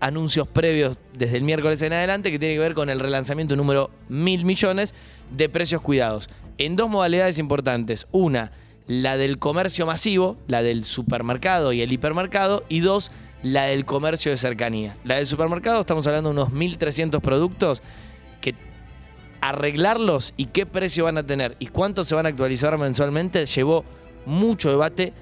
anuncios 0.00 0.48
previos 0.48 0.98
desde 1.12 1.36
el 1.36 1.44
miércoles 1.44 1.80
en 1.82 1.92
adelante 1.92 2.30
que 2.30 2.38
tiene 2.38 2.54
que 2.54 2.60
ver 2.60 2.74
con 2.74 2.90
el 2.90 3.00
relanzamiento 3.00 3.54
número 3.56 3.90
mil 4.08 4.44
millones 4.44 4.94
de 5.30 5.48
precios 5.48 5.82
cuidados. 5.82 6.28
En 6.58 6.76
dos 6.76 6.90
modalidades 6.90 7.38
importantes. 7.38 8.06
Una, 8.10 8.52
la 8.86 9.16
del 9.16 9.38
comercio 9.38 9.86
masivo, 9.86 10.36
la 10.48 10.62
del 10.62 10.84
supermercado 10.84 11.72
y 11.72 11.82
el 11.82 11.92
hipermercado. 11.92 12.64
Y 12.68 12.80
dos, 12.80 13.12
la 13.42 13.64
del 13.64 13.84
comercio 13.84 14.30
de 14.32 14.36
cercanía. 14.36 14.96
La 15.04 15.16
del 15.16 15.26
supermercado, 15.26 15.80
estamos 15.80 16.06
hablando 16.06 16.30
de 16.30 16.40
unos 16.40 16.52
1.300 16.52 17.20
productos 17.20 17.82
que 18.40 18.54
arreglarlos 19.40 20.34
y 20.36 20.46
qué 20.46 20.66
precio 20.66 21.04
van 21.04 21.18
a 21.18 21.22
tener 21.22 21.56
y 21.58 21.68
cuánto 21.68 22.04
se 22.04 22.14
van 22.14 22.26
a 22.26 22.30
actualizar 22.30 22.76
mensualmente 22.78 23.46
llevó 23.46 23.84
mucho 24.26 24.70
debate, 24.70 25.12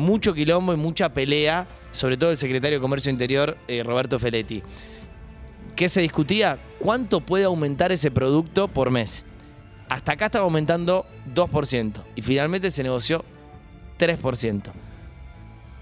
mucho 0.00 0.34
quilombo 0.34 0.72
y 0.72 0.76
mucha 0.76 1.10
pelea, 1.14 1.68
sobre 1.92 2.16
todo 2.16 2.30
el 2.30 2.36
secretario 2.36 2.78
de 2.78 2.82
Comercio 2.82 3.12
Interior, 3.12 3.56
eh, 3.68 3.82
Roberto 3.84 4.18
Feletti. 4.18 4.62
¿Qué 5.76 5.88
se 5.88 6.00
discutía? 6.00 6.58
¿Cuánto 6.78 7.20
puede 7.20 7.44
aumentar 7.44 7.92
ese 7.92 8.10
producto 8.10 8.66
por 8.66 8.90
mes? 8.90 9.24
Hasta 9.88 10.12
acá 10.12 10.26
estaba 10.26 10.44
aumentando 10.44 11.06
2% 11.34 12.02
y 12.16 12.22
finalmente 12.22 12.70
se 12.70 12.82
negoció 12.82 13.24
3%. 13.98 14.72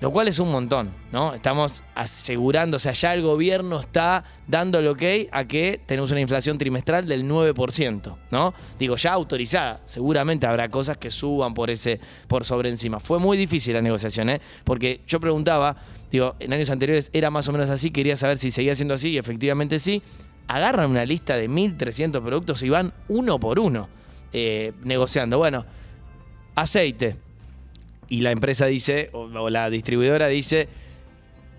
Lo 0.01 0.13
cual 0.13 0.29
es 0.29 0.39
un 0.39 0.53
montón, 0.53 0.93
¿no? 1.11 1.35
Estamos 1.35 1.83
asegurando, 1.97 2.77
o 2.77 2.81
ya 2.81 3.15
el 3.15 3.23
gobierno 3.23 3.81
está 3.81 4.23
dando 4.47 4.79
el 4.79 4.87
ok 4.87 5.03
a 5.33 5.45
que 5.45 5.81
tenemos 5.85 6.13
una 6.13 6.21
inflación 6.21 6.57
trimestral 6.57 7.09
del 7.09 7.25
9%, 7.25 8.17
¿no? 8.31 8.55
Digo, 8.79 8.95
ya 8.95 9.13
autorizada. 9.13 9.81
Seguramente 9.85 10.47
habrá 10.47 10.69
cosas 10.69 10.99
que 10.99 11.11
suban 11.11 11.53
por 11.53 11.69
ese, 11.69 11.99
por 12.29 12.45
sobre 12.45 12.71
encima. 12.71 13.01
Fue 13.01 13.19
muy 13.19 13.37
difícil 13.37 13.75
la 13.75 13.83
negociación, 13.83 14.31
¿eh? 14.31 14.41
Porque 14.63 15.01
yo 15.05 15.19
preguntaba, 15.19 15.77
digo, 16.13 16.37
en 16.39 16.53
años 16.53 16.71
anteriores 16.71 17.11
era 17.13 17.31
más 17.31 17.49
o 17.49 17.53
menos 17.53 17.69
así, 17.69 17.91
quería 17.91 18.15
saber 18.15 18.39
si 18.39 18.53
seguía 18.53 18.77
siendo 18.77 18.95
así, 18.95 19.11
y 19.11 19.19
efectivamente 19.19 19.81
sí. 19.81 20.03
Agarran 20.47 20.91
una 20.91 21.05
lista 21.05 21.37
de 21.37 21.51
1.300 21.51 22.23
productos 22.23 22.63
y 22.63 22.71
van 22.71 22.95
uno 23.09 23.39
por 23.39 23.59
uno 23.59 23.89
eh, 24.33 24.73
negociando. 24.83 25.37
Bueno, 25.37 25.67
aceite 26.55 27.28
y 28.09 28.21
la 28.21 28.31
empresa 28.33 28.67
dice, 28.67 29.11
o, 29.13 29.23
o 29.25 29.51
la 29.51 29.69
distribuidora 29.71 30.27
dice, 30.29 30.69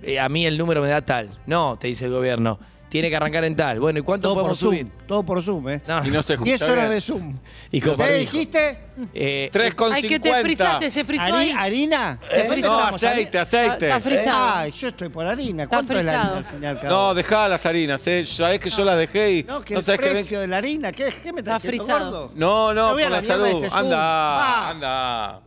eh, 0.04 0.20
a 0.20 0.30
mí 0.30 0.46
el 0.46 0.58
número 0.58 0.82
me 0.82 0.90
da 0.90 1.02
tal. 1.02 1.30
No, 1.46 1.78
te 1.80 1.88
dice 1.88 2.06
el 2.06 2.12
gobierno, 2.12 2.60
tiene 2.90 3.10
que 3.12 3.16
arrancar 3.18 3.44
en 3.44 3.56
tal. 3.56 3.80
Bueno, 3.80 4.00
¿y 4.00 4.02
cuánto 4.02 4.30
Todo 4.30 4.34
por 4.36 4.42
podemos 4.44 4.60
Zoom. 4.60 4.72
subir? 4.72 4.88
Todo 5.08 5.22
por 5.24 5.44
Zoom, 5.44 5.70
¿eh? 5.70 5.82
No. 5.88 6.04
y 6.06 6.10
no 6.10 6.24
se 6.24 6.34
escucha 6.34 6.50
10 6.50 6.62
horas 6.64 6.86
bien. 6.86 6.96
de 6.96 7.02
Zoom. 7.02 7.38
Y 7.72 7.82
con 7.82 7.96
¿Qué 7.96 8.02
barbijo. 8.02 8.20
dijiste? 8.32 8.80
Eh, 9.14 9.50
3,50. 9.54 9.92
Ay, 9.94 10.02
que 10.02 10.20
te 10.20 10.42
frizaste, 10.42 10.90
se 10.90 11.04
frizó 11.04 11.24
ahí. 11.24 11.52
Hari- 11.52 11.56
¿Harina? 11.56 12.20
Se 12.32 12.40
¿Eh? 12.40 12.48
frizó. 12.50 12.68
No, 12.68 12.80
Estamos 12.80 13.04
aceite, 13.04 13.38
aceite. 13.40 13.86
Está 13.90 14.00
frisado. 14.02 14.52
Ay, 14.56 14.72
yo 14.72 14.88
estoy 14.88 15.10
por 15.10 15.26
harina. 15.28 15.64
Está 15.64 15.76
¿Cuánto 15.78 15.94
es 15.94 16.04
la 16.04 16.12
frisado. 16.12 16.34
harina 16.34 16.38
al 16.50 16.56
final? 16.56 16.76
al 16.78 16.82
cabo? 16.82 16.94
No, 16.96 17.14
dejá 17.14 17.48
las 17.48 17.66
harinas, 17.68 18.08
¿eh? 18.08 18.26
Sabés 18.26 18.60
que 18.60 18.70
yo 18.72 18.84
las 18.84 18.98
dejé 18.98 19.32
y. 19.34 19.44
No, 19.44 19.62
que 19.62 19.74
no 19.76 19.80
el 19.82 19.86
sabés 19.86 20.00
que 20.00 20.06
ven- 20.08 20.16
precio 20.16 20.40
de 20.40 20.48
la 20.48 20.58
harina, 20.58 20.92
¿qué, 20.92 21.14
qué 21.22 21.32
me 21.32 21.42
Está 21.42 21.58
estás 21.58 21.62
diciendo, 21.72 21.86
frisado. 21.86 22.12
gordo? 22.12 22.32
No, 22.36 22.74
no, 22.74 22.88
Me 22.88 22.94
voy 22.94 23.04
a 23.04 23.06
por 23.06 23.12
la 23.12 23.18
la 23.18 23.22
mierda 23.22 23.44
de 23.46 23.52
salud. 23.52 23.64
este 23.64 23.70
Zoom. 23.70 23.80
anda, 23.86 24.00
Ah. 24.00 24.70
anda. 24.72 25.42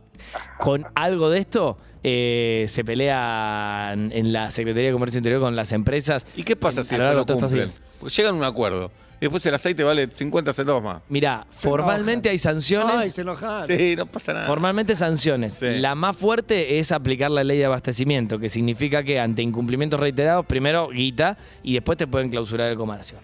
Con 0.59 0.85
algo 0.95 1.29
de 1.29 1.39
esto 1.39 1.77
eh, 2.03 2.65
se 2.67 2.83
pelean 2.83 4.11
en 4.11 4.33
la 4.33 4.51
Secretaría 4.51 4.89
de 4.89 4.93
Comercio 4.93 5.17
Interior 5.19 5.41
con 5.41 5.55
las 5.55 5.71
empresas. 5.71 6.25
¿Y 6.35 6.43
qué 6.43 6.55
pasa 6.55 6.81
en- 6.81 6.83
si 6.85 6.95
a 6.95 6.97
lo 6.97 7.03
después 7.05 7.15
largo 7.27 7.41
no 7.41 7.47
estos 7.47 7.69
cumplen? 7.69 8.13
llegan 8.15 8.33
a 8.35 8.37
un 8.37 8.43
acuerdo. 8.43 8.91
Y 9.21 9.25
después 9.27 9.45
el 9.45 9.53
aceite 9.53 9.83
vale 9.85 10.09
50 10.11 10.51
centavos 10.51 10.83
más. 10.83 11.01
Mirá, 11.07 11.47
formalmente 11.49 12.27
hay 12.27 12.37
sanciones. 12.37 12.93
Ay, 12.93 13.09
se 13.09 13.21
enojaron. 13.21 13.67
Sí, 13.69 13.95
no 13.95 14.05
pasa 14.05 14.33
nada. 14.33 14.47
Formalmente 14.47 14.97
sanciones. 14.97 15.53
Sí. 15.53 15.77
La 15.77 15.95
más 15.95 16.17
fuerte 16.17 16.77
es 16.77 16.91
aplicar 16.91 17.31
la 17.31 17.45
ley 17.45 17.57
de 17.57 17.63
abastecimiento, 17.63 18.37
que 18.37 18.49
significa 18.49 19.01
que 19.03 19.21
ante 19.21 19.41
incumplimientos 19.41 19.97
reiterados, 19.97 20.45
primero 20.45 20.89
guita 20.89 21.37
y 21.63 21.73
después 21.73 21.97
te 21.97 22.05
pueden 22.05 22.29
clausurar 22.31 22.69
el 22.69 22.77
comercio. 22.77 23.17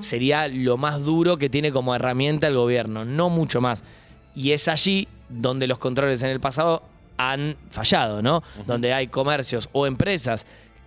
Sería 0.00 0.46
lo 0.48 0.76
más 0.76 1.02
duro 1.02 1.38
que 1.38 1.48
tiene 1.48 1.72
como 1.72 1.94
herramienta 1.94 2.48
el 2.48 2.54
gobierno, 2.56 3.06
no 3.06 3.30
mucho 3.30 3.62
más. 3.62 3.82
Y 4.34 4.50
es 4.52 4.68
allí 4.68 5.08
donde 5.28 5.66
los 5.66 5.78
controles 5.78 6.22
en 6.22 6.30
el 6.30 6.40
pasado 6.40 6.82
han 7.18 7.54
fallado, 7.70 8.22
¿no? 8.22 8.42
Donde 8.66 8.92
hay 8.92 9.08
comercios 9.08 9.68
o 9.72 9.86
empresas 9.86 10.46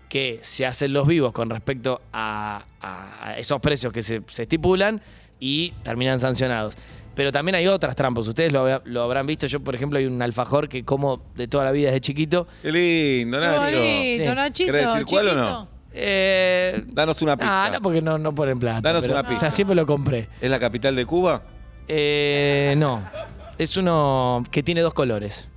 que 0.09 0.39
se 0.41 0.65
hacen 0.65 0.93
los 0.93 1.05
vivos 1.07 1.31
con 1.33 1.49
respecto 1.49 2.01
a, 2.13 2.63
a 2.81 3.35
esos 3.37 3.59
precios 3.59 3.93
que 3.93 4.01
se, 4.03 4.21
se 4.27 4.43
estipulan 4.43 5.01
y 5.39 5.71
terminan 5.83 6.19
sancionados. 6.19 6.75
Pero 7.15 7.31
también 7.31 7.55
hay 7.55 7.67
otras 7.67 7.95
trampas. 7.95 8.27
Ustedes 8.27 8.51
lo, 8.53 8.67
hab- 8.67 8.81
lo 8.85 9.03
habrán 9.03 9.27
visto. 9.27 9.45
Yo, 9.47 9.59
por 9.59 9.75
ejemplo, 9.75 9.99
hay 9.99 10.05
un 10.05 10.21
alfajor 10.21 10.69
que 10.69 10.85
como 10.85 11.21
de 11.35 11.47
toda 11.47 11.65
la 11.65 11.71
vida 11.71 11.87
desde 11.89 12.01
chiquito. 12.01 12.47
Qué 12.61 12.71
lindo, 12.71 13.39
Nacho. 13.39 13.65
Sí. 13.67 14.19
Nachito, 14.23 14.71
¿Querés 14.71 14.85
decir 14.93 15.05
cuál 15.05 15.27
o 15.27 15.29
chiquito. 15.31 15.49
no? 15.49 15.67
Eh, 15.91 16.83
Danos 16.87 17.21
una 17.21 17.35
pista. 17.35 17.65
ah, 17.65 17.69
no, 17.71 17.81
porque 17.81 18.01
no, 18.01 18.17
no 18.17 18.33
ponen 18.33 18.57
plata. 18.59 18.81
Danos 18.81 19.01
pero- 19.01 19.13
una 19.15 19.23
pista. 19.23 19.35
O 19.37 19.39
sea, 19.41 19.51
siempre 19.51 19.75
lo 19.75 19.85
compré. 19.85 20.29
¿Es 20.39 20.49
la 20.49 20.59
capital 20.59 20.95
de 20.95 21.05
Cuba? 21.05 21.41
Eh, 21.87 22.73
no. 22.77 23.03
Es 23.59 23.75
uno 23.75 24.41
que 24.51 24.63
tiene 24.63 24.79
dos 24.79 24.93
colores. 24.93 25.49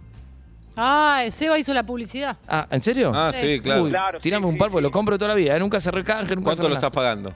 Ah, 0.76 1.22
Seba 1.30 1.56
hizo 1.56 1.72
la 1.72 1.84
publicidad. 1.84 2.36
Ah, 2.48 2.66
¿en 2.68 2.82
serio? 2.82 3.12
Ah, 3.14 3.30
sí, 3.32 3.60
claro. 3.60 3.84
Uy, 3.84 3.90
Claro, 3.90 4.20
tirame 4.20 4.42
sí, 4.44 4.48
un 4.48 4.54
sí, 4.54 4.58
par 4.58 4.70
porque 4.70 4.82
sí. 4.82 4.88
lo 4.88 4.90
compro 4.90 5.16
toda 5.18 5.28
la 5.28 5.34
vida. 5.36 5.56
¿eh? 5.56 5.60
Nunca 5.60 5.80
se 5.80 5.90
recanje, 5.92 6.34
nunca 6.34 6.46
¿Cuánto 6.46 6.64
se 6.64 6.68
lo 6.68 6.74
estás 6.74 6.90
pagando? 6.90 7.32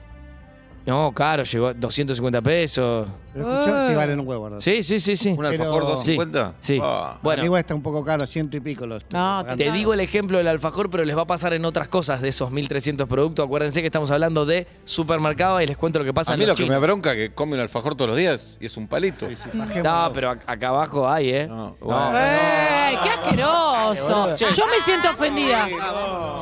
No, 0.87 1.11
caro, 1.11 1.43
llegó 1.43 1.67
a 1.67 1.73
250 1.73 2.41
pesos. 2.41 3.07
Pero 3.33 3.51
escuchá, 3.51 3.85
sí 3.87 3.91
Eh. 3.91 3.95
valen 3.97 4.19
un 4.21 4.27
huevo, 4.27 4.43
¿verdad? 4.45 4.59
Sí, 4.61 4.81
sí, 4.81 4.99
sí, 5.01 5.17
sí. 5.17 5.29
¿Un 5.31 5.35
Pero- 5.37 5.49
alfajor 5.49 5.81
250? 5.83 6.53
Sí. 6.61 6.79
Ah. 6.81 7.17
Bueno, 7.21 7.57
está 7.57 7.75
un 7.75 7.81
poco 7.83 8.03
caro, 8.05 8.25
ciento 8.25 8.55
y 8.55 8.61
pico 8.61 8.87
los. 8.87 9.03
No, 9.11 9.45
te 9.57 9.69
digo 9.71 9.93
el 9.93 9.99
ejemplo 9.99 10.37
del 10.37 10.47
alfajor, 10.47 10.89
pero 10.89 11.03
les 11.03 11.15
va 11.17 11.23
a 11.23 11.27
pasar 11.27 11.53
en 11.53 11.65
otras 11.65 11.89
cosas 11.89 12.21
de 12.21 12.29
esos 12.29 12.51
1300 12.51 13.05
productos. 13.07 13.45
Acuérdense 13.45 13.81
que 13.81 13.87
estamos 13.87 14.09
hablando 14.11 14.45
de 14.45 14.65
supermercado 14.85 15.61
y 15.61 15.65
les 15.67 15.75
cuento 15.75 15.99
lo 15.99 16.05
que 16.05 16.13
pasa 16.13 16.31
A 16.31 16.35
en 16.35 16.39
mí 16.39 16.45
los 16.45 16.53
lo 16.53 16.55
que 16.55 16.63
me 16.63 16.75
chinos. 16.75 16.81
bronca 16.81 17.11
es 17.11 17.17
que 17.17 17.33
come 17.33 17.55
un 17.55 17.59
alfajor 17.59 17.95
todos 17.95 18.09
los 18.09 18.17
días 18.17 18.57
y 18.61 18.65
es 18.67 18.77
un 18.77 18.87
palito. 18.87 19.27
Sí, 19.27 19.35
sí, 19.35 19.49
fajémoslo. 19.49 19.83
No, 19.83 20.13
pero 20.13 20.31
ac- 20.31 20.41
acá 20.47 20.69
abajo 20.69 21.07
hay, 21.09 21.29
¿eh? 21.31 21.47
No. 21.47 21.75
¡Ey, 21.81 22.97
qué 23.03 23.09
asqueroso! 23.09 24.35
Yo 24.37 24.65
me 24.67 24.77
siento 24.85 25.09
ofendida. 25.11 25.67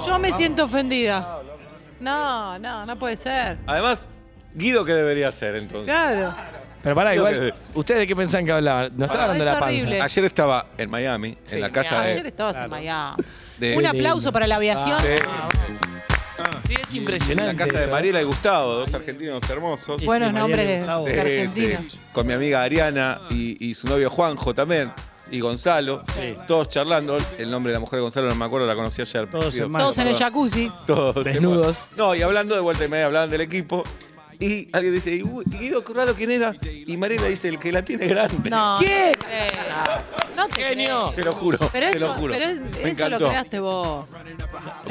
Yo 0.05 0.19
me 0.19 0.31
siento 0.31 0.65
ofendida. 0.65 1.41
No, 1.99 2.59
no, 2.59 2.85
no 2.85 2.99
puede 2.99 3.15
ser. 3.15 3.57
Además, 3.65 4.07
Guido, 4.55 4.83
¿qué 4.85 4.93
debería 4.93 5.27
hacer 5.27 5.55
entonces? 5.55 5.85
Claro. 5.85 6.33
Pero 6.81 6.95
pará, 6.95 7.15
igual, 7.15 7.53
¿ustedes 7.73 8.01
de 8.01 8.07
qué 8.07 8.15
pensaban 8.15 8.45
que 8.45 8.51
hablaban? 8.51 8.91
No 8.95 9.05
estaba 9.05 9.23
hablando 9.23 9.43
de 9.43 9.49
es 9.49 9.53
la 9.55 9.59
panza. 9.59 9.81
horrible. 9.81 10.01
Ayer 10.01 10.25
estaba 10.25 10.65
en 10.77 10.89
Miami, 10.89 11.37
en 11.51 11.61
la 11.61 11.71
casa 11.71 12.01
Ayer 12.01 12.21
de... 12.23 12.29
estabas 12.29 12.57
en 12.59 12.69
Miami. 12.69 13.23
de- 13.57 13.77
Un 13.77 13.85
aplauso 13.87 14.31
para 14.31 14.45
la 14.47 14.55
aviación. 14.57 15.01
de- 15.01 15.19
Sí, 16.67 16.73
es 16.81 16.89
en 16.91 16.97
impresionante. 16.97 17.53
la 17.53 17.57
casa 17.57 17.77
de 17.77 17.81
eso. 17.83 17.91
Mariela 17.91 18.21
y 18.21 18.23
Gustavo, 18.23 18.73
dos 18.75 18.93
argentinos 18.93 19.41
hermosos. 19.49 20.03
Buenos 20.05 20.33
nombres 20.33 20.65
de 20.67 20.73
de, 20.73 20.77
Gustavo. 20.79 21.05
de 21.05 21.13
Sí, 21.13 21.19
Argentina. 21.19 21.83
sí. 21.89 21.99
Con 22.11 22.27
mi 22.27 22.33
amiga 22.33 22.63
Ariana 22.63 23.21
y, 23.29 23.65
y 23.69 23.73
su 23.75 23.87
novio 23.87 24.09
Juanjo 24.09 24.53
también. 24.53 24.91
Y 25.31 25.39
Gonzalo, 25.39 26.03
todos 26.47 26.69
charlando. 26.69 27.17
El 27.39 27.49
nombre 27.49 27.71
de 27.71 27.75
la 27.75 27.79
mujer 27.79 27.97
de 27.97 28.01
Gonzalo 28.01 28.27
no 28.29 28.35
me 28.35 28.45
acuerdo, 28.45 28.67
la 28.67 28.75
conocí 28.75 29.01
ayer. 29.01 29.27
Todos 29.29 29.53
Pido 29.53 29.65
hermanos. 29.65 29.85
Todos 29.87 29.97
en 29.99 30.07
el 30.07 30.13
perdón. 30.13 30.27
jacuzzi. 30.27 30.71
Todos 30.85 31.23
Desnudos. 31.25 31.87
No, 31.97 32.13
y 32.13 32.21
hablando 32.21 32.53
de 32.53 32.61
vuelta 32.61 32.85
y 32.85 32.89
media, 32.89 33.05
hablaban 33.07 33.29
del 33.29 33.41
equipo. 33.41 33.83
Y 34.39 34.67
alguien 34.73 34.93
dice, 34.93 35.13
"Y, 35.15 35.23
Guido, 35.57 35.83
raro 35.93 36.13
quién 36.15 36.31
era. 36.31 36.53
Y 36.63 36.97
Mariela 36.97 37.27
dice, 37.27 37.47
el 37.47 37.59
que 37.59 37.71
la 37.71 37.83
tiene 37.83 38.07
grande. 38.07 38.49
No. 38.49 38.77
¿Qué? 38.79 39.13
No, 39.15 39.17
te 39.19 39.25
creo. 39.25 40.35
no 40.35 40.47
te 40.47 40.63
Genio. 40.63 41.13
Te 41.15 41.23
lo 41.23 41.31
juro, 41.33 41.57
Pero 41.71 41.91
te 41.91 41.99
lo 41.99 42.05
eso, 42.07 42.15
juro. 42.15 42.33
pero 42.33 42.45
es- 42.45 42.59
Me 42.59 42.67
eso 42.67 42.79
lo 42.81 42.89
encantó. 43.15 43.27
creaste 43.29 43.59
vos. 43.59 44.05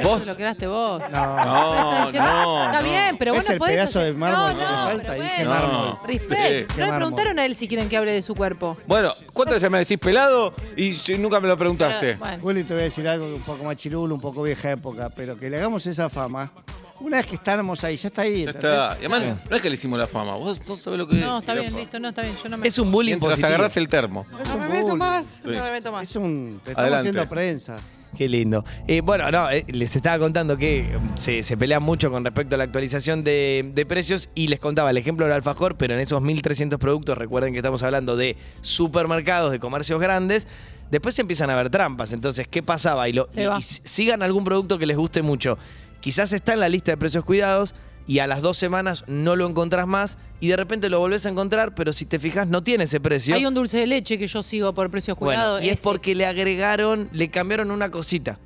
¿Vos? 0.03 0.17
Eso 0.21 0.25
lo 0.31 0.37
creaste 0.37 0.67
vos. 0.67 1.03
No. 1.11 1.37
No, 1.37 1.45
no, 1.45 2.09
Está 2.09 2.73
no. 2.73 2.83
bien, 2.83 3.17
pero 3.19 3.35
no 3.35 3.41
el 3.41 3.59
podés 3.59 3.75
pedazo 3.75 3.99
hacer- 4.01 4.13
de 4.13 4.19
mármol 4.19 4.43
no, 4.43 4.59
que 4.59 4.65
le 4.65 4.71
no, 4.71 4.77
falta, 4.87 5.03
pero 5.13 5.23
dije 5.23 5.35
bueno. 5.37 5.51
mármol. 5.51 5.99
Respect. 6.07 6.39
Sí. 6.39 6.67
No 6.69 6.75
le 6.77 6.81
mármol. 6.91 6.97
preguntaron 6.99 7.39
a 7.39 7.47
él 7.47 7.57
si 7.57 7.69
quieren 7.69 7.89
que 7.89 7.97
hable 7.97 8.13
de 8.13 8.23
su 8.23 8.35
cuerpo. 8.35 8.77
Bueno, 8.87 9.13
¿cuántas 9.33 9.57
veces 9.57 9.71
me 9.71 9.79
decís 9.79 9.99
pelado 9.99 10.55
y 10.77 10.93
yo- 10.93 11.19
nunca 11.19 11.41
me 11.41 11.49
lo 11.49 11.57
preguntaste? 11.59 12.07
Pero, 12.07 12.19
bueno. 12.19 12.43
Juli, 12.43 12.65
te 12.65 12.73
voy 12.75 12.81
a 12.83 12.85
decir 12.85 13.07
algo 13.09 13.27
un 13.27 13.43
poco 13.43 13.65
más 13.65 13.77
chirulo, 13.77 14.15
un 14.15 14.21
poco 14.21 14.43
vieja 14.43 14.71
época, 14.73 15.11
pero 15.11 15.37
que 15.37 15.49
le 15.51 15.59
hagamos 15.59 15.87
esa 15.87 16.09
fama. 16.09 16.53
Una 17.01 17.17
vez 17.19 17.27
que 17.27 17.35
estamos 17.35 17.83
ahí, 17.85 17.97
ya 17.97 18.09
está 18.09 18.23
ahí. 18.23 18.45
Ya 18.45 18.51
está. 18.51 18.97
Y 19.01 19.05
además, 19.07 19.43
no 19.51 19.57
es 19.57 19.63
que 19.63 19.69
le 19.69 19.75
hicimos 19.75 19.99
la 19.99 20.07
fama. 20.07 20.35
Vos 20.37 20.61
no 20.67 20.77
sabés 20.77 20.99
lo 20.99 21.07
que 21.07 21.19
es. 21.19 21.25
No, 21.27 21.39
está 21.39 21.55
bien, 21.55 21.75
listo, 21.77 21.99
no, 21.99 22.09
está 22.11 22.23
bien. 22.23 22.35
Yo 22.43 22.49
no 22.49 22.57
me. 22.57 22.69
Es 22.69 22.79
un 22.79 22.91
bullying 22.93 23.13
Mientras 23.15 23.33
positivo. 23.33 23.49
agarrás 23.49 23.77
el 23.77 23.89
termo. 23.89 24.23
Es 24.23 24.31
No 24.49 24.55
un 24.55 24.61
me 24.61 24.69
meto 24.69 24.83
bullying. 24.83 24.99
más. 24.99 25.41
No 25.45 25.51
me 25.65 25.71
meto 25.73 25.93
más. 25.93 26.03
Es 26.11 26.17
un. 26.17 26.61
Te 26.65 26.71
estamos 26.71 26.79
Adelante. 26.89 27.09
haciendo 27.11 27.29
prensa. 27.29 27.79
Qué 28.17 28.29
lindo. 28.29 28.65
Eh, 28.87 29.01
bueno, 29.01 29.29
no, 29.33 29.51
eh, 29.51 29.65
les 29.69 29.97
estaba 29.97 30.21
contando 30.21 30.57
que 30.57 30.85
mm, 30.85 31.19
se, 31.19 31.43
se 31.43 31.57
pelean 31.57 31.83
mucho 31.83 32.13
con 32.13 32.25
respecto 32.25 32.55
a 32.55 32.59
la 32.59 32.63
actualización 32.65 33.25
de, 33.25 33.69
de 33.75 33.87
precios 33.87 34.29
y 34.37 34.47
les 34.47 34.61
contaba 34.61 34.91
el 34.91 34.97
ejemplo 34.97 35.27
del 35.27 35.35
alfajor, 35.35 35.77
pero 35.77 35.95
en 35.95 36.01
esos 36.01 36.23
1.300 36.23 36.79
productos, 36.79 37.19
recuerden 37.19 37.53
que 37.53 37.59
estamos 37.59 37.83
hablando 37.83 38.17
de 38.17 38.37
supermercados, 38.61 39.51
de 39.51 39.59
comercios 39.59 40.01
grandes, 40.01 40.47
después 40.93 41.17
se 41.17 41.23
empiezan 41.23 41.51
a 41.51 41.57
ver 41.57 41.71
trampas. 41.71 42.13
Entonces, 42.13 42.47
¿qué 42.47 42.63
pasaba? 42.63 43.09
Y, 43.09 43.15
lo, 43.15 43.29
Se 43.29 43.43
y- 43.43 43.47
va. 43.47 43.57
y 43.57 43.59
s- 43.59 43.81
sigan 43.85 44.23
algún 44.23 44.45
producto 44.45 44.79
que 44.79 44.87
les 44.87 44.97
guste 44.97 45.21
mucho. 45.23 45.59
Quizás 46.05 46.35
está 46.35 46.53
en 46.53 46.61
la 46.61 46.69
lista 46.69 46.93
de 46.93 46.99
precios 46.99 47.25
cuidados 47.25 47.75
y 48.07 48.19
a 48.19 48.27
las 48.27 48.43
dos 48.43 48.59
semanas 48.59 49.05
no 49.07 49.37
lo 49.37 49.49
encontrás 49.49 49.87
más 49.87 50.19
y 50.39 50.49
de 50.49 50.57
repente 50.59 50.91
lo 50.91 51.01
volvés 51.01 51.25
a 51.25 51.31
encontrar, 51.31 51.75
pero 51.75 51.95
si 51.95 52.05
te 52.05 52.19
fijas 52.19 52.47
no 52.47 52.63
tiene 52.63 52.85
ese 52.85 53.01
precio. 53.01 53.35
Hay 53.35 53.47
un 53.47 53.55
dulce 53.55 53.79
de 53.79 53.87
leche 53.87 54.19
que 54.19 54.27
yo 54.27 54.43
sigo 54.43 54.75
por 54.75 54.91
precios 54.91 55.17
cuidados. 55.17 55.61
Bueno, 55.61 55.67
y 55.67 55.71
es 55.71 55.81
porque 55.81 56.15
le 56.15 56.27
agregaron, 56.27 57.09
le 57.11 57.31
cambiaron 57.31 57.71
una 57.71 57.91
cosita. 57.91 58.39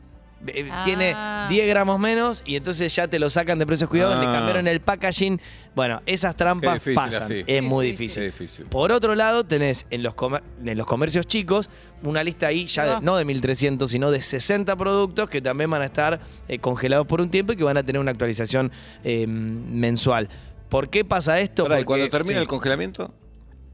Eh, 0.47 0.69
Ah. 0.71 0.83
Tiene 0.85 1.17
10 1.49 1.67
gramos 1.69 1.99
menos 1.99 2.43
y 2.47 2.55
entonces 2.55 2.95
ya 2.95 3.09
te 3.09 3.19
lo 3.19 3.29
sacan 3.29 3.59
de 3.59 3.67
precios 3.67 3.91
cuidados, 3.91 4.21
le 4.21 4.27
Ah. 4.27 4.33
cambiaron 4.33 4.69
el 4.69 4.81
packaging. 4.81 5.41
Bueno, 5.75 6.01
esas 6.07 6.37
trampas 6.37 6.75
difícil 6.75 6.95
pasan. 6.95 7.23
así. 7.25 7.45
Es 7.47 7.63
muy 7.63 7.89
difícil. 7.97 8.33
Por 8.71 8.93
otro 8.93 9.15
lado, 9.17 9.45
tenés 9.45 9.87
en 9.91 10.03
los, 10.05 10.15
comer- 10.15 10.43
en 10.65 10.79
los 10.79 10.87
comercios 10.87 11.27
chicos 11.27 11.71
una 12.03 12.23
lista 12.23 12.47
ahí 12.47 12.67
ya 12.67 12.85
de- 12.85 12.91
Ah. 12.93 13.01
no 13.03 13.17
de 13.17 13.25
1300, 13.25 13.91
sino 13.91 14.11
de 14.13 14.23
60 14.23 14.77
productos 14.77 15.29
que 15.29 15.41
también 15.41 15.71
van 15.71 15.83
a 15.83 15.87
estar 15.87 16.21
eh, 16.47 16.59
congelados 16.61 17.07
por 17.09 17.21
un 17.21 17.31
tiempo 17.31 17.53
y 17.53 17.57
que 17.57 17.65
van 17.65 17.77
a 17.77 17.83
tener 17.83 18.01
una 18.01 18.13
actualización 18.13 18.71
eh, 19.05 19.27
mensual. 19.27 20.29
¿Por 20.69 20.89
qué 20.91 21.05
pasa 21.05 21.41
esto? 21.41 21.65
Pará, 21.65 21.77
¿y 21.81 21.85
Porque- 21.85 21.87
cuando 22.03 22.09
termina 22.11 22.37
sí, 22.39 22.43
el 22.43 22.49
congelamiento? 22.49 23.13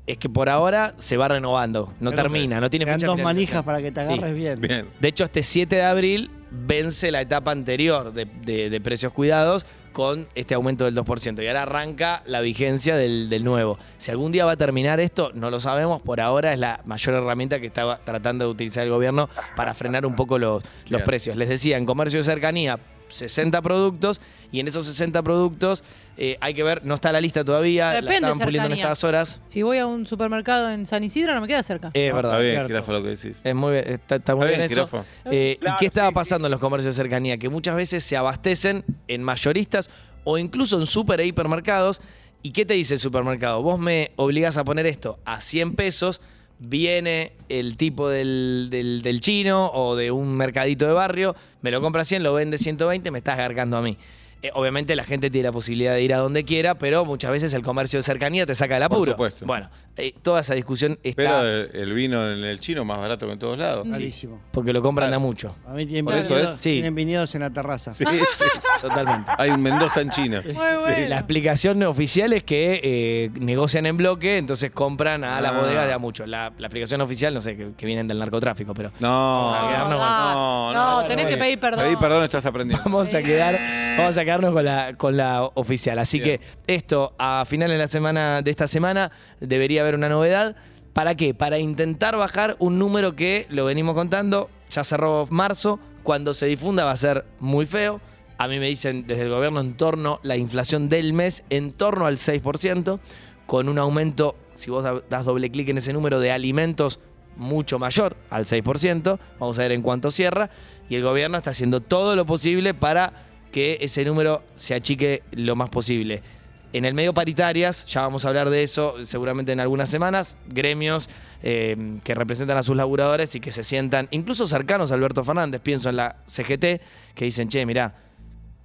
es 0.07 0.19
que 0.19 0.29
por 0.29 0.49
ahora 0.51 0.95
se 0.99 1.17
va 1.17 1.29
renovando, 1.29 1.93
no 2.01 2.11
Pero 2.11 2.23
termina, 2.23 2.61
no 2.61 2.69
tiene 2.71 2.85
fecha 2.87 3.07
dos 3.07 3.17
de 3.17 3.23
manijas 3.23 3.63
para 3.63 3.81
que 3.81 3.91
te 3.91 4.07
Sí. 4.07 4.13
agarres 4.13 4.35
bien. 4.35 4.61
Bien. 4.61 4.89
De 5.01 5.09
hecho, 5.09 5.25
este 5.25 5.43
7 5.43 5.77
de 5.77 5.83
abril 5.85 6.31
vence 6.67 7.11
la 7.11 7.21
etapa 7.21 7.51
anterior 7.53 8.13
de, 8.13 8.25
de- 8.27 8.71
de 8.71 8.81
precios 8.81 9.13
cuidados 9.13 9.67
con 9.93 10.27
este 10.35 10.55
aumento 10.55 10.85
del 10.87 10.97
2%. 10.97 11.43
Y 11.43 11.47
ahora 11.47 11.63
arranca 11.63 12.23
la 12.27 12.41
vigencia 12.41 12.97
del, 12.97 13.29
del 13.29 13.45
nuevo. 13.45 13.79
Si 13.97 14.11
algún 14.11 14.33
día 14.33 14.45
va 14.45 14.53
a 14.53 14.57
terminar 14.57 14.99
esto, 14.99 15.31
no 15.35 15.51
lo 15.51 15.61
sabemos. 15.61 16.03
Por 16.03 16.21
ahora 16.21 16.53
es 16.53 16.59
la 16.59 16.81
mayor 16.85 17.15
herramienta 17.15 17.61
que 17.61 17.67
estaba 17.67 18.01
tratando 18.05 18.45
de 18.45 18.51
utilizar 18.51 18.83
el 18.85 18.91
gobierno 18.91 19.29
para 19.55 19.73
frenar 19.73 20.05
un 20.05 20.17
poco 20.17 20.39
los, 20.39 20.65
los 20.89 21.03
precios. 21.03 21.37
Les 21.37 21.49
decía, 21.49 21.77
en 21.77 21.87
comercio 21.87 22.19
de 22.19 22.25
cercanía, 22.25 22.79
60 23.15 23.63
productos. 23.63 24.21
Y 24.53 24.61
en 24.61 24.69
esos 24.69 24.87
60 24.87 25.23
productos 25.23 25.83
eh, 26.17 26.37
hay 26.41 26.55
que 26.55 26.63
ver, 26.63 26.85
no 26.85 26.95
está 26.95 27.11
la 27.11 27.21
lista 27.21 27.45
todavía. 27.45 27.91
Depende 27.91 28.11
la 28.21 28.29
estaban 28.29 28.39
puliendo 28.39 28.67
en 28.69 28.75
cercanía. 28.77 28.85
estas 28.93 29.05
horas. 29.05 29.41
Si 29.47 29.63
voy 29.63 29.79
a 29.79 29.87
un 29.87 30.07
supermercado 30.07 30.71
en 30.71 30.87
San 30.87 31.03
Isidro, 31.03 31.35
no 31.35 31.41
me 31.41 31.49
queda 31.49 31.63
cerca. 31.63 31.91
Es 31.95 32.11
No, 32.11 32.17
verdad. 32.17 32.41
Está 32.41 32.53
bien, 32.53 32.67
jirafa, 32.69 32.93
lo 32.93 33.03
que 33.03 33.09
decís. 33.11 33.41
Es 33.43 33.55
muy, 33.55 33.73
bien, 33.73 33.85
está, 33.89 34.17
está 34.17 34.35
muy 34.37 34.47
Está 34.47 34.59
bien, 34.59 34.69
bien, 34.69 34.81
eso. 34.81 34.87
jirafa. 34.89 35.05
Eh, 35.31 35.59
¿Y 35.61 35.77
qué 35.81 35.87
estaba 35.87 36.13
pasando 36.13 36.47
en 36.47 36.53
los 36.53 36.61
comercios 36.61 36.95
de 36.97 37.03
cercanía? 37.03 37.37
Que 37.39 37.49
muchas 37.49 37.75
veces 37.75 38.05
se 38.05 38.17
abastecen 38.17 38.85
en 39.09 39.23
mayoristas 39.23 39.91
o 40.23 40.39
incluso 40.39 40.79
en 40.79 40.87
super 40.87 41.21
e 41.21 41.27
hipermercados. 41.27 42.01
¿Y 42.43 42.51
qué 42.53 42.65
te 42.67 42.75
dice 42.75 42.95
el 42.95 43.01
supermercado? 43.01 43.63
Vos 43.63 43.79
me 43.81 44.13
obligás 44.17 44.57
a 44.59 44.65
poner 44.65 44.87
esto 44.87 45.19
a 45.25 45.41
100 45.41 45.75
pesos, 45.75 46.21
viene 46.59 47.33
el 47.49 47.77
tipo 47.77 48.09
del, 48.09 48.69
del- 48.71 49.03
del 49.03 49.21
chino 49.21 49.71
o 49.73 49.97
de 49.97 50.11
un 50.11 50.35
mercadito 50.37 50.87
de 50.87 50.93
barrio, 50.93 51.35
me 51.63 51.71
lo 51.71 51.81
compra 51.81 52.03
a 52.03 52.05
100, 52.05 52.23
lo 52.23 52.35
vende 52.35 52.59
120, 52.59 53.11
me 53.11 53.19
estás 53.19 53.37
gargando 53.37 53.77
a 53.77 53.83
mí. 53.83 53.97
Eh, 54.45 54.51
obviamente 54.55 54.95
la 54.95 55.05
gente 55.05 55.31
tiene 55.31 55.49
la 55.49 55.53
posibilidad 55.53 55.95
de 55.95 56.03
ir 56.03 56.13
a 56.13 56.19
donde 56.19 56.45
quiera, 56.45 56.75
pero 56.77 57.05
muchas 57.07 57.31
veces 57.31 57.55
el 57.55 57.63
comercio 57.63 57.99
de 57.99 58.03
cercanía 58.03 58.45
te 58.45 58.55
saca 58.55 58.75
del 58.79 58.87
Por 58.89 58.97
apuro. 58.99 59.13
supuesto. 59.13 59.47
Bueno, 59.47 59.71
eh, 59.97 60.13
toda 60.21 60.43
esa 60.43 60.55
discusión 60.55 60.99
está 61.03 61.17
Pero 61.23 61.41
el, 61.49 61.71
el 61.73 61.93
vino 61.95 62.31
en 62.31 62.45
el 62.45 62.61
chino 62.61 62.85
más 62.85 62.99
barato 62.99 63.27
que 63.27 63.33
en 63.33 63.39
todos 63.39 63.59
lados. 63.59 63.87
Carísimo. 63.91 64.41
porque 64.53 64.73
lo 64.75 64.83
compran 64.83 65.09
de 65.09 65.17
a 65.17 65.19
mucho. 65.19 65.57
A 65.67 65.73
mí 65.73 65.87
tienen, 65.87 66.05
Por 66.05 66.15
eso 66.15 66.35
viñedos, 66.35 66.55
es. 66.57 66.61
Sí. 66.61 66.73
tienen 66.75 66.95
viñedos 66.95 67.35
en 67.35 67.41
la 67.41 67.51
terraza. 67.51 67.95
Sí, 67.95 68.05
sí. 68.05 68.45
Totalmente. 68.83 69.31
Hay 69.39 69.49
un 69.51 69.63
Mendoza 69.63 70.03
en 70.03 70.11
China. 70.11 70.43
Muy 70.45 70.53
bueno. 70.55 71.09
La 71.09 71.17
explicación 71.17 71.83
oficial 71.85 72.35
es 72.35 72.45
que 72.45 72.81
eh, 72.85 73.31
negocian 73.41 73.87
en 73.87 73.97
bloque, 73.97 74.37
entonces 74.37 74.71
compran 74.73 75.25
a 75.25 75.41
las 75.41 75.53
Ah. 75.53 75.61
bodegas 75.61 75.87
de 75.87 75.93
a 75.95 75.99
mucho. 75.99 76.27
La, 76.27 76.53
la 76.59 76.67
explicación 76.67 77.01
oficial, 77.01 77.33
no 77.33 77.41
sé, 77.41 77.57
que, 77.57 77.73
que 77.77 77.87
vienen 77.87 78.07
del 78.09 78.19
narcotráfico, 78.19 78.75
pero 78.75 78.91
No, 79.01 79.57
con- 79.59 79.91
no, 79.91 80.73
no, 80.75 81.01
no, 81.01 81.07
tenés 81.07 81.25
no, 81.25 81.29
que 81.31 81.37
no. 81.37 81.43
pedir 81.43 81.59
perdón. 81.61 81.85
Pedí 81.85 81.97
perdón, 81.97 82.25
estás 82.25 82.45
aprendiendo. 82.45 82.83
vamos 82.85 83.15
a 83.15 83.23
quedar, 83.23 83.59
vamos 83.97 84.19
a 84.19 84.25
quedarnos 84.39 84.55
con 84.55 84.65
la, 84.65 84.93
con 84.95 85.17
la 85.17 85.45
oficial. 85.55 85.99
Así 85.99 86.21
Bien. 86.21 86.39
que 86.67 86.75
esto, 86.75 87.13
a 87.19 87.45
finales 87.47 87.75
de 87.75 87.79
la 87.79 87.89
semana, 87.89 88.43
de 88.43 88.51
esta 88.51 88.67
semana, 88.69 89.11
debería 89.41 89.83
haber 89.83 89.95
una 89.95 90.09
novedad. 90.09 90.57
¿Para 90.93 91.15
qué? 91.17 91.35
Para 91.35 91.59
intentar 91.59 92.17
bajar 92.17 92.57
un 92.59 92.79
número 92.79 93.17
que 93.17 93.47
lo 93.51 93.65
venimos 93.65 93.95
contando, 93.95 94.49
ya 94.71 94.85
cerró 94.85 95.27
marzo, 95.31 95.81
cuando 96.03 96.35
se 96.35 96.47
difunda 96.47 96.85
va 96.85 96.93
a 96.93 96.97
ser 96.97 97.25
muy 97.41 97.67
feo. 97.67 98.01
A 98.39 98.49
mí 98.49 98.59
me 98.59 98.67
dicen 98.67 99.07
desde 99.07 99.23
el 99.23 99.31
gobierno 99.31 99.61
en 99.61 99.77
torno 99.77 100.21
la 100.23 100.37
inflación 100.37 100.89
del 100.89 101.13
mes 101.13 101.45
en 101.51 101.73
torno 101.73 102.07
al 102.07 102.17
6%, 102.19 102.99
con 103.47 103.69
un 103.69 103.79
aumento, 103.79 104.37
si 104.55 104.71
vos 104.71 104.85
da- 104.85 105.03
das 105.11 105.25
doble 105.25 105.51
clic 105.51 105.69
en 105.69 105.79
ese 105.79 105.93
número 105.93 106.19
de 106.21 106.33
alimentos 106.33 107.01
mucho 107.37 107.79
mayor 107.81 108.17
al 108.31 108.47
6%, 108.47 109.19
vamos 109.41 109.59
a 109.59 109.63
ver 109.63 109.73
en 109.73 109.83
cuánto 109.83 110.11
cierra, 110.11 110.51
y 110.89 110.95
el 110.95 111.03
gobierno 111.03 111.37
está 111.39 111.51
haciendo 111.51 111.81
todo 111.81 112.15
lo 112.17 112.25
posible 112.27 112.75
para 112.75 113.13
que 113.55 113.79
ese 113.83 114.05
número 114.05 114.43
se 114.57 114.75
achique 114.75 115.23
lo 115.31 115.55
más 115.55 115.71
posible. 115.71 116.25
En 116.73 116.85
el 116.85 116.93
medio 116.93 117.15
paritarias, 117.15 117.85
ya 117.85 118.01
vamos 118.01 118.25
a 118.25 118.29
hablar 118.29 118.51
de 118.51 118.65
eso 118.65 118.97
seguramente 119.05 119.53
en 119.53 119.61
algunas 119.61 119.89
semanas, 119.89 120.37
gremios 120.49 121.09
eh, 121.41 122.01
que 122.03 122.17
representan 122.17 122.57
a 122.57 122.65
sus 122.65 122.75
laburadores 122.75 123.33
y 123.37 123.39
que 123.39 123.53
se 123.53 123.63
sientan 123.63 124.09
incluso 124.11 124.49
cercanos 124.49 124.91
a 124.91 124.95
Alberto 124.97 125.23
Fernández, 125.23 125.61
pienso 125.61 125.89
en 125.89 125.95
la 125.95 126.17
CGT, 126.27 126.83
que 127.15 127.27
dicen, 127.27 127.47
che, 127.47 127.65
mirá, 127.65 127.95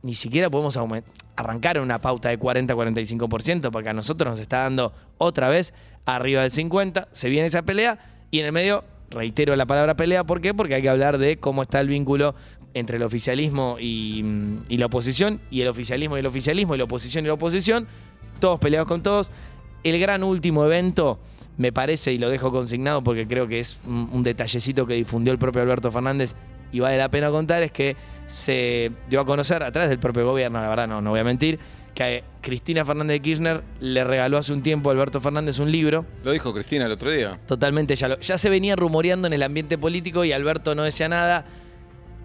ni 0.01 0.15
siquiera 0.15 0.49
podemos 0.49 0.75
arrancar 1.35 1.79
una 1.79 2.01
pauta 2.01 2.29
de 2.29 2.39
40-45%, 2.39 3.69
porque 3.69 3.89
a 3.89 3.93
nosotros 3.93 4.31
nos 4.31 4.39
está 4.39 4.63
dando 4.63 4.91
otra 5.19 5.49
vez 5.49 5.75
arriba 6.07 6.41
del 6.41 6.51
50%, 6.51 7.09
se 7.11 7.29
viene 7.29 7.45
esa 7.45 7.61
pelea 7.61 7.99
y 8.31 8.39
en 8.39 8.47
el 8.47 8.53
medio 8.53 8.83
reitero 9.11 9.55
la 9.55 9.67
palabra 9.67 9.95
pelea, 9.95 10.23
¿por 10.23 10.41
qué? 10.41 10.55
Porque 10.55 10.73
hay 10.73 10.81
que 10.81 10.89
hablar 10.89 11.19
de 11.19 11.37
cómo 11.37 11.61
está 11.61 11.79
el 11.79 11.87
vínculo 11.87 12.33
entre 12.73 12.97
el 12.97 13.03
oficialismo 13.03 13.77
y, 13.79 14.23
y 14.69 14.77
la 14.77 14.85
oposición, 14.87 15.39
y 15.49 15.61
el 15.61 15.67
oficialismo 15.67 16.17
y 16.17 16.19
el 16.19 16.25
oficialismo, 16.25 16.75
y 16.75 16.77
la 16.77 16.83
oposición 16.85 17.25
y 17.25 17.27
la 17.27 17.33
oposición, 17.33 17.87
todos 18.39 18.59
peleados 18.59 18.87
con 18.87 19.01
todos. 19.03 19.31
El 19.83 19.99
gran 19.99 20.23
último 20.23 20.65
evento, 20.65 21.19
me 21.57 21.71
parece, 21.71 22.13
y 22.13 22.17
lo 22.17 22.29
dejo 22.29 22.51
consignado 22.51 23.03
porque 23.03 23.27
creo 23.27 23.47
que 23.47 23.59
es 23.59 23.79
un, 23.87 24.09
un 24.11 24.23
detallecito 24.23 24.85
que 24.85 24.93
difundió 24.95 25.31
el 25.33 25.39
propio 25.39 25.61
Alberto 25.61 25.91
Fernández 25.91 26.35
y 26.71 26.79
vale 26.79 26.97
la 26.97 27.09
pena 27.09 27.29
contar, 27.31 27.63
es 27.63 27.71
que 27.71 27.95
se 28.27 28.91
dio 29.09 29.19
a 29.21 29.25
conocer 29.25 29.63
a 29.63 29.71
través 29.71 29.89
del 29.89 29.99
propio 29.99 30.25
gobierno, 30.25 30.61
la 30.61 30.67
verdad 30.69 30.87
no, 30.87 31.01
no 31.01 31.09
voy 31.11 31.19
a 31.19 31.23
mentir, 31.23 31.57
que 31.95 32.23
Cristina 32.41 32.85
Fernández 32.85 33.15
de 33.15 33.19
Kirchner 33.21 33.63
le 33.79 34.03
regaló 34.03 34.37
hace 34.37 34.53
un 34.53 34.61
tiempo 34.61 34.89
a 34.89 34.93
Alberto 34.93 35.19
Fernández 35.19 35.57
un 35.59 35.71
libro. 35.71 36.05
Lo 36.23 36.31
dijo 36.31 36.53
Cristina 36.53 36.85
el 36.85 36.91
otro 36.91 37.09
día. 37.11 37.39
Totalmente, 37.47 37.95
ya, 37.95 38.07
lo- 38.09 38.19
ya 38.19 38.37
se 38.37 38.49
venía 38.49 38.75
rumoreando 38.75 39.27
en 39.27 39.33
el 39.33 39.41
ambiente 39.43 39.77
político 39.77 40.23
y 40.23 40.31
Alberto 40.31 40.75
no 40.75 40.83
decía 40.83 41.09
nada. 41.09 41.45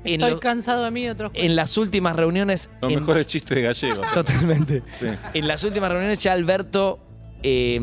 En, 0.05 0.21
Estoy 0.21 0.31
lo- 0.33 0.41
cansado 0.41 0.85
de 0.85 0.91
mí 0.91 1.05
y 1.05 1.09
otros 1.09 1.33
en 1.35 1.57
las 1.57 1.77
últimas 1.79 2.15
reuniones... 2.17 2.69
Los 2.83 2.93
en- 2.93 3.01
mejores 3.01 3.27
chistes 3.27 3.55
de 3.57 3.63
gallego. 3.63 4.03
Totalmente. 4.15 4.83
Sí. 5.01 5.07
En 5.35 5.49
las 5.49 5.65
últimas 5.65 5.91
reuniones 5.91 6.23
ya 6.23 6.33
Alberto 6.35 7.01
eh, 7.43 7.81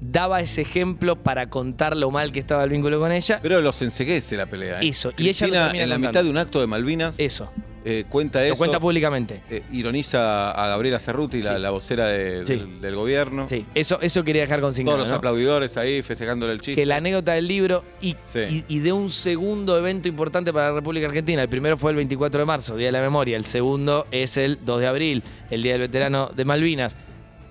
daba 0.00 0.40
ese 0.40 0.60
ejemplo 0.62 1.16
para 1.22 1.48
contar 1.50 1.96
lo 1.96 2.10
mal 2.10 2.32
que 2.32 2.38
estaba 2.40 2.64
el 2.64 2.70
vínculo 2.70 3.00
con 3.00 3.12
ella. 3.12 3.40
Pero 3.42 3.60
los 3.60 3.80
enseguece 3.82 4.36
la 4.36 4.46
pelea. 4.46 4.80
¿eh? 4.80 4.88
Eso, 4.88 5.12
y 5.16 5.28
ella 5.28 5.46
lo 5.46 5.54
en 5.54 5.60
la 5.60 5.68
contando. 5.96 5.98
mitad 6.08 6.24
de 6.24 6.30
un 6.30 6.38
acto 6.38 6.60
de 6.60 6.66
Malvinas, 6.66 7.14
Eso, 7.18 7.50
eh, 7.84 8.04
cuenta 8.08 8.40
lo 8.40 8.44
eso. 8.46 8.56
cuenta 8.56 8.80
públicamente. 8.80 9.42
eh, 9.50 9.62
ironiza 9.72 10.50
a 10.50 10.68
Gabriela 10.68 10.98
Cerruti, 10.98 11.42
la, 11.42 11.56
Sí. 11.56 11.62
la 11.62 11.70
vocera 11.70 12.08
de- 12.08 12.46
Sí. 12.46 12.56
del, 12.56 12.80
del 12.80 12.94
gobierno. 12.96 13.48
Sí, 13.48 13.64
eso, 13.74 13.98
eso 14.00 14.24
quería 14.24 14.42
dejar 14.42 14.60
consignado. 14.60 14.96
Todos 14.96 15.08
los 15.08 15.12
¿no? 15.12 15.16
aplaudidores 15.18 15.76
ahí 15.76 16.02
festejándole 16.02 16.52
el 16.52 16.60
chiste. 16.60 16.80
que 16.80 16.86
la 16.86 16.96
anécdota 16.96 17.32
del 17.32 17.46
libro 17.48 17.84
y, 18.00 18.16
Sí. 18.24 18.64
y- 18.68 18.76
y 18.76 18.78
de 18.80 18.92
un 18.92 19.10
segundo 19.10 19.78
evento 19.78 20.08
importante 20.08 20.52
para 20.52 20.68
la 20.70 20.74
República 20.74 21.06
Argentina. 21.06 21.42
El 21.42 21.48
primero 21.48 21.76
fue 21.76 21.90
el 21.90 21.96
24 21.96 22.40
de 22.40 22.46
marzo, 22.46 22.76
Día 22.76 22.86
de 22.88 22.92
la 22.92 23.00
Memoria. 23.00 23.36
El 23.36 23.44
segundo 23.44 24.06
es 24.10 24.36
el 24.36 24.58
2 24.64 24.80
de 24.80 24.86
abril, 24.86 25.22
el 25.50 25.62
Día 25.62 25.72
del 25.72 25.82
Veterano 25.82 26.30
de 26.34 26.44
Malvinas. 26.44 26.96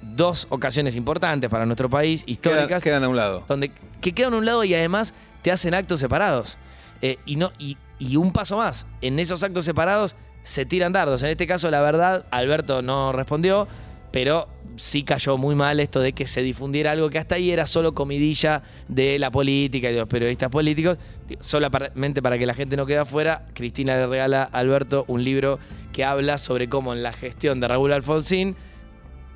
Dos 0.01 0.47
ocasiones 0.49 0.95
importantes 0.95 1.49
para 1.49 1.65
nuestro 1.65 1.89
país, 1.89 2.21
quedan, 2.23 2.31
históricas, 2.31 2.83
quedan 2.83 3.03
a 3.03 3.09
un 3.09 3.15
lado. 3.15 3.43
donde 3.47 3.71
que 3.99 4.13
quedan 4.13 4.33
a 4.33 4.37
un 4.37 4.45
lado 4.45 4.63
y 4.63 4.73
además 4.73 5.13
te 5.41 5.51
hacen 5.51 5.73
actos 5.73 5.99
separados. 5.99 6.57
Eh, 7.01 7.17
y, 7.25 7.35
no, 7.35 7.51
y, 7.59 7.77
y 7.99 8.15
un 8.15 8.31
paso 8.31 8.57
más, 8.57 8.85
en 9.01 9.19
esos 9.19 9.43
actos 9.43 9.65
separados 9.65 10.15
se 10.43 10.65
tiran 10.65 10.93
dardos. 10.93 11.23
En 11.23 11.29
este 11.29 11.47
caso, 11.47 11.69
la 11.71 11.81
verdad, 11.81 12.25
Alberto 12.31 12.81
no 12.81 13.11
respondió, 13.11 13.67
pero 14.11 14.47
sí 14.77 15.03
cayó 15.03 15.37
muy 15.37 15.55
mal 15.55 15.79
esto 15.79 15.99
de 15.99 16.13
que 16.13 16.27
se 16.27 16.41
difundiera 16.41 16.91
algo 16.91 17.09
que 17.09 17.17
hasta 17.17 17.35
ahí 17.35 17.51
era 17.51 17.65
solo 17.65 17.93
comidilla 17.93 18.63
de 18.87 19.19
la 19.19 19.31
política 19.31 19.89
y 19.89 19.93
de 19.93 19.99
los 19.99 20.07
periodistas 20.07 20.49
políticos. 20.49 20.97
Solamente 21.39 22.21
para 22.21 22.37
que 22.37 22.45
la 22.45 22.53
gente 22.53 22.77
no 22.77 22.85
quede 22.85 22.99
afuera, 22.99 23.45
Cristina 23.53 23.97
le 23.97 24.07
regala 24.07 24.43
a 24.43 24.59
Alberto 24.59 25.03
un 25.07 25.23
libro 25.23 25.59
que 25.91 26.05
habla 26.05 26.37
sobre 26.37 26.69
cómo 26.69 26.93
en 26.93 27.03
la 27.03 27.11
gestión 27.11 27.59
de 27.59 27.67
Raúl 27.67 27.91
Alfonsín 27.91 28.55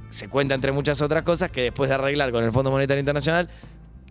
se 0.10 0.28
cuenta 0.28 0.56
entre 0.56 0.72
muchas 0.72 1.02
otras 1.02 1.24
cosas 1.24 1.52
que 1.52 1.64
después 1.64 1.90
de 1.90 1.96
arreglar 1.96 2.32
con 2.32 2.44
el 2.44 2.52
Fondo 2.52 2.70
Monetario 2.70 3.00
Internacional 3.00 3.50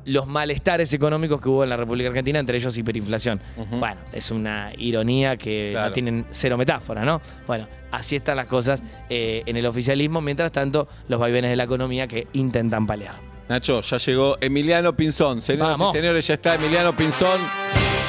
los 0.05 0.27
malestares 0.27 0.93
económicos 0.93 1.41
que 1.41 1.49
hubo 1.49 1.63
en 1.65 1.71
la 1.71 1.77
República 1.77 2.09
Argentina, 2.09 2.39
entre 2.39 2.57
ellos 2.57 2.77
hiperinflación. 2.77 3.41
Bueno, 3.71 4.01
es 4.13 4.31
una 4.31 4.73
ironía 4.79 5.37
que 5.37 5.71
Claro. 5.73 5.89
no 5.89 5.93
tienen 5.93 6.27
cero 6.31 6.57
metáfora, 6.57 7.05
¿no? 7.05 7.21
Bueno, 7.47 7.69
así 7.93 8.17
están 8.17 8.37
las 8.37 8.47
cosas 8.47 8.83
eh, 9.09 9.43
en 9.47 9.57
el 9.57 9.67
oficialismo, 9.67 10.21
mientras 10.21 10.53
tanto 10.53 10.89
los 11.09 11.21
vaivenes 11.21 11.51
de 11.51 11.57
la 11.57 11.65
economía 11.65 12.07
que 12.09 12.27
intentan 12.33 12.87
paliar. 12.87 13.15
Nacho, 13.49 13.81
ya 13.81 13.97
llegó 13.99 14.37
Emiliano 14.41 14.95
Pinzón. 14.97 15.43
Señoras 15.43 15.79
Vamos. 15.79 15.95
y 15.95 15.99
señores, 15.99 16.27
ya 16.27 16.35
está 16.35 16.55
Emiliano 16.55 16.95
Pinzón. 16.97 17.41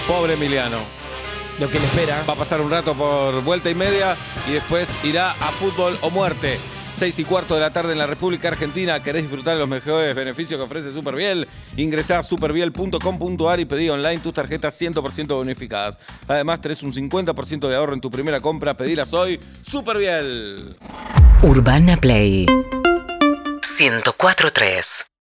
Pobre 0.08 0.34
Emiliano. 0.34 0.78
Lo 1.60 1.68
que 1.70 1.80
le 1.80 1.86
espera. 1.86 2.24
Va 2.28 2.34
a 2.34 2.36
pasar 2.36 2.62
un 2.62 2.70
rato 2.72 2.96
por 2.96 3.44
vuelta 3.44 3.70
y 3.70 3.76
media 3.76 4.16
y 4.50 4.54
después 4.54 4.98
irá 5.04 5.32
a 5.32 5.52
fútbol 5.52 5.98
o 6.02 6.10
muerte. 6.10 6.58
Seis 7.02 7.18
y 7.18 7.24
cuarto 7.24 7.56
de 7.56 7.62
la 7.62 7.74
tarde 7.74 7.94
en 7.94 7.98
la 7.98 8.06
República 8.06 8.50
Argentina. 8.50 9.02
¿Querés 9.02 9.24
disfrutar 9.24 9.56
de 9.56 9.62
los 9.62 9.68
mejores 9.68 10.14
beneficios 10.14 10.60
que 10.60 10.64
ofrece 10.64 10.94
Superbiel? 10.94 11.48
Ingresá 11.76 12.20
a 12.20 12.22
superbiel.com.ar 12.22 13.60
y 13.60 13.66
pedí 13.66 13.90
online 13.90 14.20
tus 14.20 14.36
tarjetas 14.36 14.80
100% 14.80 15.30
bonificadas. 15.30 15.98
Además, 16.28 16.62
tenés 16.62 16.84
un 16.84 16.94
50% 16.94 17.68
de 17.68 17.76
ahorro 17.76 17.96
en 17.96 18.02
tu 18.02 18.12
primera 18.12 18.40
compra. 18.40 18.78
Pedilas 18.78 19.14
hoy. 19.14 19.40
Superbiel. 19.64 20.78
Urbana 21.42 21.98
Play 21.98 22.46
104.3 22.46 25.11